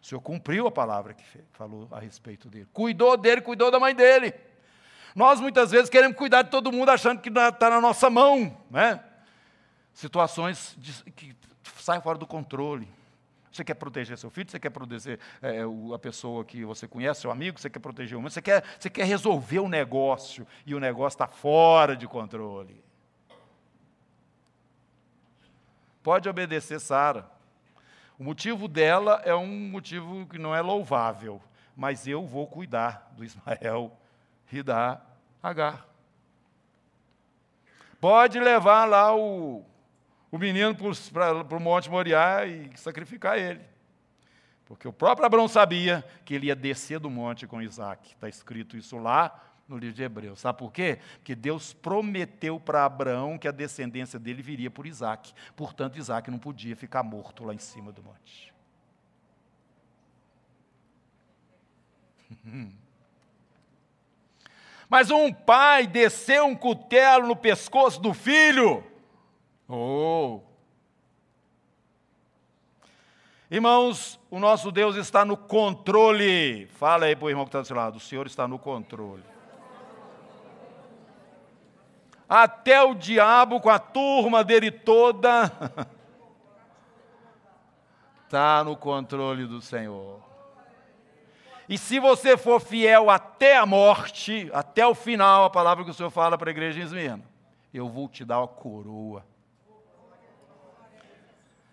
O 0.01 0.05
Senhor 0.07 0.21
cumpriu 0.21 0.65
a 0.65 0.71
palavra 0.71 1.13
que 1.13 1.23
falou 1.51 1.87
a 1.91 1.99
respeito 1.99 2.49
dele. 2.49 2.67
Cuidou 2.73 3.15
dele, 3.15 3.41
cuidou 3.41 3.69
da 3.69 3.79
mãe 3.79 3.93
dele. 3.93 4.33
Nós 5.13 5.39
muitas 5.39 5.69
vezes 5.69 5.87
queremos 5.87 6.17
cuidar 6.17 6.41
de 6.41 6.49
todo 6.49 6.71
mundo 6.71 6.89
achando 6.89 7.21
que 7.21 7.29
está 7.29 7.69
na 7.69 7.79
nossa 7.79 8.09
mão, 8.09 8.57
né? 8.71 9.03
Situações 9.97 10.75
de, 10.77 10.93
que 11.11 11.35
saem 11.79 11.99
fora 11.99 12.19
do 12.19 12.27
controle. 12.27 12.87
Você 13.51 13.63
quer 13.63 13.73
proteger 13.73 14.15
seu 14.15 14.29
filho, 14.29 14.47
você 14.47 14.59
quer 14.59 14.69
proteger 14.69 15.19
é, 15.41 15.63
a 15.91 15.97
pessoa 15.97 16.45
que 16.45 16.63
você 16.63 16.87
conhece, 16.87 17.21
seu 17.21 17.31
amigo, 17.31 17.59
você 17.59 17.67
quer 17.67 17.79
proteger 17.79 18.15
o 18.15 18.21
mundo, 18.21 18.29
você 18.29 18.39
quer, 18.39 18.63
você 18.79 18.91
quer 18.91 19.05
resolver 19.05 19.57
o 19.57 19.67
negócio 19.67 20.45
e 20.67 20.75
o 20.75 20.79
negócio 20.79 21.15
está 21.15 21.27
fora 21.27 21.97
de 21.97 22.07
controle. 22.07 22.79
Pode 26.03 26.29
obedecer 26.29 26.79
Sara. 26.79 27.27
O 28.19 28.23
motivo 28.23 28.67
dela 28.67 29.19
é 29.25 29.33
um 29.33 29.47
motivo 29.47 30.27
que 30.27 30.37
não 30.37 30.53
é 30.53 30.61
louvável, 30.61 31.41
mas 31.75 32.05
eu 32.05 32.23
vou 32.23 32.45
cuidar 32.45 33.11
do 33.15 33.25
Ismael 33.25 33.97
e 34.51 34.61
da 34.61 35.01
Agar. 35.41 35.87
Pode 37.99 38.39
levar 38.39 38.85
lá 38.85 39.15
o, 39.15 39.65
o 40.31 40.37
menino 40.37 40.75
para 40.75 41.57
o 41.57 41.59
Monte 41.59 41.89
Moriá 41.89 42.45
e 42.45 42.69
sacrificar 42.75 43.37
ele. 43.37 43.61
Porque 44.65 44.87
o 44.87 44.93
próprio 44.93 45.25
Abraão 45.25 45.47
sabia 45.47 46.03
que 46.25 46.33
ele 46.33 46.47
ia 46.47 46.55
descer 46.55 46.99
do 46.99 47.09
monte 47.09 47.47
com 47.47 47.61
Isaac. 47.61 48.09
Está 48.09 48.27
escrito 48.27 48.75
isso 48.75 48.97
lá 48.97 49.41
no 49.65 49.77
livro 49.77 49.95
de 49.95 50.03
Hebreus. 50.03 50.41
Sabe 50.41 50.59
por 50.59 50.73
quê? 50.73 50.99
Porque 51.15 51.33
Deus 51.33 51.71
prometeu 51.71 52.59
para 52.59 52.83
Abraão 52.83 53.37
que 53.37 53.47
a 53.47 53.51
descendência 53.51 54.19
dele 54.19 54.41
viria 54.41 54.69
por 54.69 54.85
Isaac. 54.85 55.33
Portanto, 55.55 55.97
Isaac 55.97 56.29
não 56.29 56.37
podia 56.37 56.75
ficar 56.75 57.01
morto 57.01 57.45
lá 57.45 57.53
em 57.53 57.59
cima 57.59 57.93
do 57.93 58.03
monte. 58.03 58.53
Mas 64.89 65.09
um 65.09 65.31
pai 65.31 65.87
desceu 65.87 66.45
um 66.45 66.55
cutelo 66.55 67.27
no 67.27 67.35
pescoço 67.37 68.01
do 68.01 68.13
filho 68.13 68.83
Oh! 69.67 70.41
Irmãos, 73.51 74.19
o 74.31 74.39
nosso 74.39 74.71
Deus 74.71 74.95
está 74.95 75.25
no 75.25 75.35
controle. 75.35 76.67
Fala 76.67 77.05
aí 77.05 77.15
para 77.15 77.25
o 77.25 77.29
irmão 77.29 77.45
que 77.45 77.49
está 77.49 77.61
do 77.61 77.67
seu 77.67 77.75
lado: 77.75 77.97
o 77.97 77.99
Senhor 77.99 78.25
está 78.27 78.47
no 78.47 78.57
controle. 78.57 79.23
Até 82.29 82.81
o 82.81 82.93
diabo, 82.93 83.59
com 83.59 83.69
a 83.69 83.79
turma 83.79 84.43
dele 84.43 84.69
toda, 84.69 85.51
está 88.25 88.63
no 88.65 88.75
controle 88.75 89.45
do 89.45 89.61
Senhor. 89.61 90.21
E 91.69 91.77
se 91.77 91.99
você 91.99 92.37
for 92.37 92.61
fiel 92.61 93.09
até 93.09 93.57
a 93.57 93.65
morte, 93.65 94.49
até 94.53 94.85
o 94.85 94.95
final, 94.95 95.45
a 95.45 95.49
palavra 95.49 95.83
que 95.83 95.91
o 95.91 95.93
Senhor 95.93 96.09
fala 96.09 96.37
para 96.37 96.49
a 96.49 96.51
igreja 96.51 96.79
em 96.79 96.83
Esmirna, 96.83 97.23
eu 97.73 97.89
vou 97.89 98.07
te 98.07 98.23
dar 98.23 98.41
a 98.41 98.47
coroa 98.47 99.23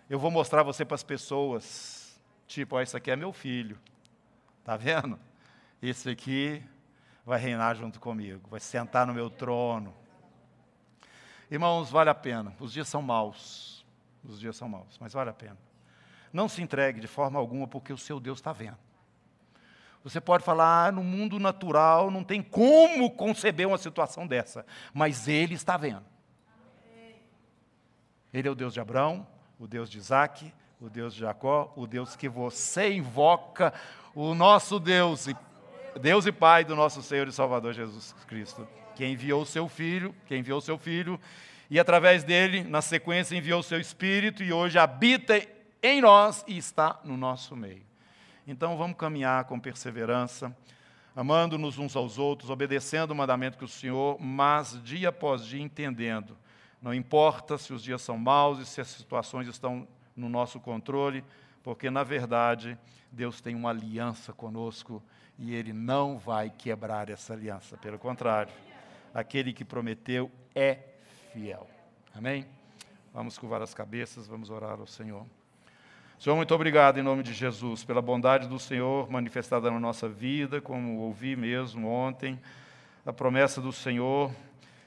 eu 0.09 0.19
vou 0.19 0.29
mostrar 0.29 0.63
você 0.63 0.85
para 0.85 0.95
as 0.95 1.03
pessoas, 1.03 2.19
tipo, 2.47 2.75
ó, 2.75 2.81
esse 2.81 2.95
aqui 2.95 3.09
é 3.09 3.15
meu 3.15 3.33
filho, 3.33 3.77
tá 4.63 4.77
vendo? 4.77 5.19
Esse 5.81 6.09
aqui 6.09 6.63
vai 7.25 7.39
reinar 7.39 7.75
junto 7.75 7.99
comigo, 7.99 8.47
vai 8.49 8.59
sentar 8.59 9.07
no 9.07 9.13
meu 9.13 9.29
trono. 9.29 9.93
Irmãos, 11.49 11.89
vale 11.89 12.09
a 12.09 12.15
pena. 12.15 12.55
Os 12.59 12.71
dias 12.71 12.87
são 12.87 13.01
maus, 13.01 13.85
os 14.23 14.39
dias 14.39 14.55
são 14.55 14.69
maus, 14.69 14.97
mas 14.99 15.13
vale 15.13 15.29
a 15.29 15.33
pena. 15.33 15.57
Não 16.31 16.47
se 16.47 16.61
entregue 16.61 16.99
de 16.99 17.07
forma 17.07 17.39
alguma, 17.39 17.67
porque 17.67 17.91
o 17.91 17.97
seu 17.97 18.19
Deus 18.19 18.39
está 18.39 18.51
vendo. 18.51 18.77
Você 20.03 20.21
pode 20.21 20.43
falar, 20.43 20.87
ah, 20.87 20.91
no 20.91 21.03
mundo 21.03 21.39
natural 21.39 22.11
não 22.11 22.23
tem 22.23 22.43
como 22.43 23.09
conceber 23.09 23.67
uma 23.67 23.77
situação 23.77 24.27
dessa, 24.27 24.63
mas 24.93 25.27
Ele 25.27 25.55
está 25.55 25.77
vendo. 25.77 26.05
Ele 28.31 28.47
é 28.47 28.51
o 28.51 28.55
Deus 28.55 28.73
de 28.73 28.79
Abraão, 28.79 29.25
o 29.59 29.67
Deus 29.67 29.89
de 29.89 29.97
Isaac, 29.97 30.53
o 30.79 30.89
Deus 30.89 31.13
de 31.13 31.21
Jacó, 31.21 31.71
o 31.75 31.87
Deus 31.87 32.15
que 32.15 32.27
você 32.27 32.93
invoca, 32.93 33.73
o 34.13 34.33
nosso 34.33 34.79
Deus, 34.79 35.27
Deus 35.99 36.25
e 36.25 36.31
Pai 36.31 36.63
do 36.63 36.75
nosso 36.75 37.01
Senhor 37.01 37.27
e 37.27 37.31
Salvador 37.31 37.73
Jesus 37.73 38.13
Cristo, 38.27 38.67
que 38.95 39.05
enviou 39.05 39.41
o 39.41 39.45
seu 39.45 39.67
Filho, 39.67 40.13
que 40.25 40.35
enviou 40.35 40.61
seu 40.61 40.77
Filho, 40.77 41.19
e 41.69 41.79
através 41.79 42.23
dele, 42.23 42.63
na 42.63 42.81
sequência, 42.81 43.35
enviou 43.35 43.59
o 43.59 43.63
seu 43.63 43.79
Espírito 43.79 44.43
e 44.43 44.53
hoje 44.53 44.77
habita 44.77 45.41
em 45.81 46.01
nós 46.01 46.43
e 46.47 46.57
está 46.57 46.99
no 47.03 47.17
nosso 47.17 47.55
meio. 47.55 47.81
Então 48.47 48.77
vamos 48.77 48.97
caminhar 48.97 49.45
com 49.45 49.59
perseverança, 49.59 50.55
amando-nos 51.15 51.79
uns 51.79 51.95
aos 51.95 52.19
outros, 52.19 52.49
obedecendo 52.49 53.11
o 53.11 53.15
mandamento 53.15 53.57
que 53.57 53.65
o 53.65 53.67
Senhor, 53.67 54.19
mas 54.19 54.79
dia 54.83 55.09
após 55.09 55.45
dia 55.45 55.61
entendendo. 55.61 56.37
Não 56.85 56.93
importa 56.93 57.57
se 57.57 57.73
os 57.73 57.81
dias 57.81 57.99
são 58.03 58.15
maus 58.15 58.59
e 58.59 58.65
se 58.65 58.79
as 58.79 58.87
situações 58.89 59.47
estão 59.47 59.87
no 60.15 60.29
nosso 60.29 60.59
controle, 60.59 61.25
porque 61.63 61.89
na 61.89 62.03
verdade 62.03 62.77
Deus 63.11 63.41
tem 63.41 63.55
uma 63.55 63.71
aliança 63.71 64.31
conosco 64.31 65.01
e 65.39 65.55
Ele 65.55 65.73
não 65.73 66.19
vai 66.19 66.51
quebrar 66.51 67.09
essa 67.09 67.33
aliança. 67.33 67.75
Pelo 67.75 67.97
contrário, 67.97 68.53
aquele 69.15 69.51
que 69.51 69.65
prometeu 69.65 70.31
é 70.53 70.77
fiel. 71.33 71.67
Amém? 72.13 72.45
Vamos 73.11 73.35
curvar 73.35 73.63
as 73.63 73.73
cabeças, 73.73 74.27
vamos 74.27 74.51
orar 74.51 74.79
ao 74.79 74.85
Senhor. 74.85 75.25
Senhor, 76.19 76.35
muito 76.35 76.53
obrigado 76.53 76.99
em 76.99 77.01
nome 77.01 77.23
de 77.23 77.33
Jesus, 77.33 77.83
pela 77.83 77.99
bondade 77.99 78.47
do 78.47 78.59
Senhor 78.59 79.09
manifestada 79.09 79.71
na 79.71 79.79
nossa 79.79 80.07
vida, 80.07 80.61
como 80.61 80.99
ouvi 80.99 81.35
mesmo 81.35 81.87
ontem, 81.87 82.39
a 83.03 83.11
promessa 83.11 83.59
do 83.59 83.73
Senhor, 83.73 84.31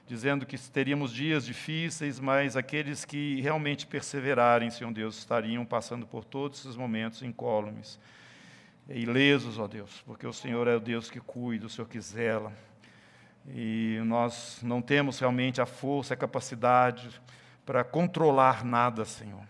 dizendo 0.08 0.46
que 0.46 0.56
teríamos 0.58 1.12
dias 1.12 1.44
difíceis, 1.44 2.18
mas 2.18 2.56
aqueles 2.56 3.04
que 3.04 3.40
realmente 3.42 3.86
perseverarem, 3.86 4.70
Senhor 4.70 4.90
Deus, 4.90 5.18
estariam 5.18 5.66
passando 5.66 6.06
por 6.06 6.24
todos 6.24 6.60
esses 6.60 6.76
momentos 6.76 7.22
incólumes, 7.22 8.00
ilesos, 8.88 9.58
ó 9.58 9.68
Deus, 9.68 10.02
porque 10.06 10.26
o 10.26 10.32
Senhor 10.32 10.66
é 10.66 10.74
o 10.74 10.80
Deus 10.80 11.10
que 11.10 11.20
cuida, 11.20 11.66
o 11.66 11.68
Senhor 11.68 11.86
que 11.86 12.00
zela. 12.00 12.50
E 13.46 14.00
nós 14.06 14.60
não 14.62 14.80
temos 14.80 15.18
realmente 15.18 15.60
a 15.60 15.66
força, 15.66 16.14
a 16.14 16.16
capacidade 16.16 17.20
para 17.66 17.84
controlar 17.84 18.64
nada, 18.64 19.04
Senhor. 19.04 19.42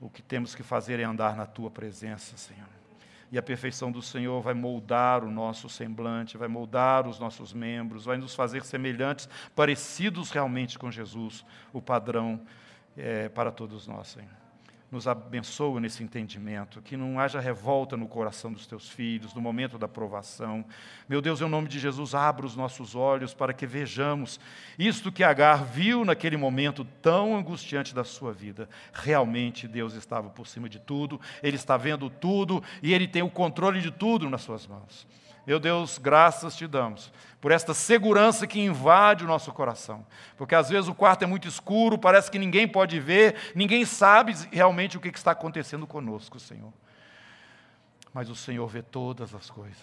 O 0.00 0.08
que 0.08 0.22
temos 0.22 0.54
que 0.54 0.62
fazer 0.62 1.00
é 1.00 1.04
andar 1.04 1.34
na 1.34 1.46
tua 1.46 1.68
presença, 1.68 2.36
Senhor. 2.36 2.68
E 3.30 3.38
a 3.38 3.42
perfeição 3.42 3.92
do 3.92 4.02
Senhor 4.02 4.40
vai 4.42 4.54
moldar 4.54 5.22
o 5.24 5.30
nosso 5.30 5.68
semblante, 5.68 6.36
vai 6.36 6.48
moldar 6.48 7.06
os 7.06 7.20
nossos 7.20 7.52
membros, 7.52 8.04
vai 8.04 8.16
nos 8.16 8.34
fazer 8.34 8.64
semelhantes, 8.64 9.28
parecidos 9.54 10.30
realmente 10.30 10.78
com 10.78 10.90
Jesus, 10.90 11.44
o 11.72 11.80
padrão 11.80 12.40
é, 12.96 13.28
para 13.28 13.52
todos 13.52 13.86
nós, 13.86 14.08
Senhor 14.08 14.39
nos 14.90 15.06
abençoa 15.06 15.80
nesse 15.80 16.02
entendimento, 16.02 16.82
que 16.82 16.96
não 16.96 17.20
haja 17.20 17.38
revolta 17.38 17.96
no 17.96 18.08
coração 18.08 18.52
dos 18.52 18.66
teus 18.66 18.88
filhos, 18.88 19.32
no 19.34 19.40
momento 19.40 19.78
da 19.78 19.86
provação. 19.86 20.64
Meu 21.08 21.22
Deus, 21.22 21.40
em 21.40 21.48
nome 21.48 21.68
de 21.68 21.78
Jesus, 21.78 22.14
abra 22.14 22.44
os 22.44 22.56
nossos 22.56 22.94
olhos 22.94 23.32
para 23.32 23.52
que 23.52 23.66
vejamos 23.66 24.40
isto 24.78 25.12
que 25.12 25.22
Agar 25.22 25.64
viu 25.64 26.04
naquele 26.04 26.36
momento 26.36 26.84
tão 27.00 27.36
angustiante 27.36 27.94
da 27.94 28.02
sua 28.02 28.32
vida. 28.32 28.68
Realmente 28.92 29.68
Deus 29.68 29.94
estava 29.94 30.28
por 30.28 30.46
cima 30.46 30.68
de 30.68 30.80
tudo, 30.80 31.20
Ele 31.42 31.56
está 31.56 31.76
vendo 31.76 32.10
tudo 32.10 32.62
e 32.82 32.92
Ele 32.92 33.06
tem 33.06 33.22
o 33.22 33.30
controle 33.30 33.80
de 33.80 33.92
tudo 33.92 34.28
nas 34.28 34.42
suas 34.42 34.66
mãos. 34.66 35.06
Meu 35.46 35.58
Deus, 35.58 35.98
graças 35.98 36.56
te 36.56 36.66
damos 36.66 37.12
por 37.40 37.50
esta 37.50 37.72
segurança 37.72 38.46
que 38.46 38.60
invade 38.60 39.24
o 39.24 39.26
nosso 39.26 39.50
coração. 39.52 40.06
Porque 40.36 40.54
às 40.54 40.68
vezes 40.68 40.88
o 40.88 40.94
quarto 40.94 41.22
é 41.22 41.26
muito 41.26 41.48
escuro, 41.48 41.96
parece 41.96 42.30
que 42.30 42.38
ninguém 42.38 42.68
pode 42.68 43.00
ver, 43.00 43.52
ninguém 43.54 43.84
sabe 43.84 44.34
realmente 44.52 44.96
o 44.96 45.00
que 45.00 45.08
está 45.08 45.30
acontecendo 45.30 45.86
conosco, 45.86 46.38
Senhor. 46.38 46.72
Mas 48.12 48.28
o 48.28 48.36
Senhor 48.36 48.66
vê 48.66 48.82
todas 48.82 49.34
as 49.34 49.48
coisas. 49.48 49.78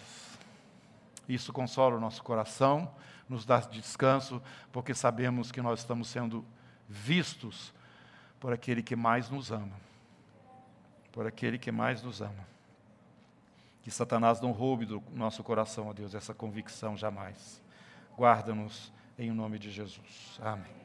Isso 1.27 1.51
consola 1.51 1.97
o 1.97 1.99
nosso 1.99 2.23
coração, 2.23 2.91
nos 3.27 3.43
dá 3.43 3.59
descanso, 3.59 4.41
porque 4.71 4.93
sabemos 4.93 5.51
que 5.51 5.61
nós 5.61 5.79
estamos 5.79 6.07
sendo 6.07 6.45
vistos 6.87 7.73
por 8.39 8.53
aquele 8.53 8.83
que 8.83 8.95
mais 8.95 9.29
nos 9.29 9.51
ama. 9.51 9.75
Por 11.11 11.25
aquele 11.25 11.57
que 11.57 11.71
mais 11.71 12.03
nos 12.03 12.21
ama. 12.21 12.56
Que 13.87 13.93
Satanás 13.93 14.41
não 14.41 14.51
roube 14.51 14.85
do 14.85 15.01
nosso 15.13 15.41
coração, 15.41 15.87
ó 15.87 15.93
Deus, 15.93 16.13
essa 16.13 16.33
convicção 16.33 16.97
jamais. 16.97 17.63
Guarda-nos 18.17 18.91
em 19.17 19.31
nome 19.31 19.57
de 19.57 19.71
Jesus. 19.71 20.37
Amém. 20.41 20.75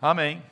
Amém. 0.00 0.42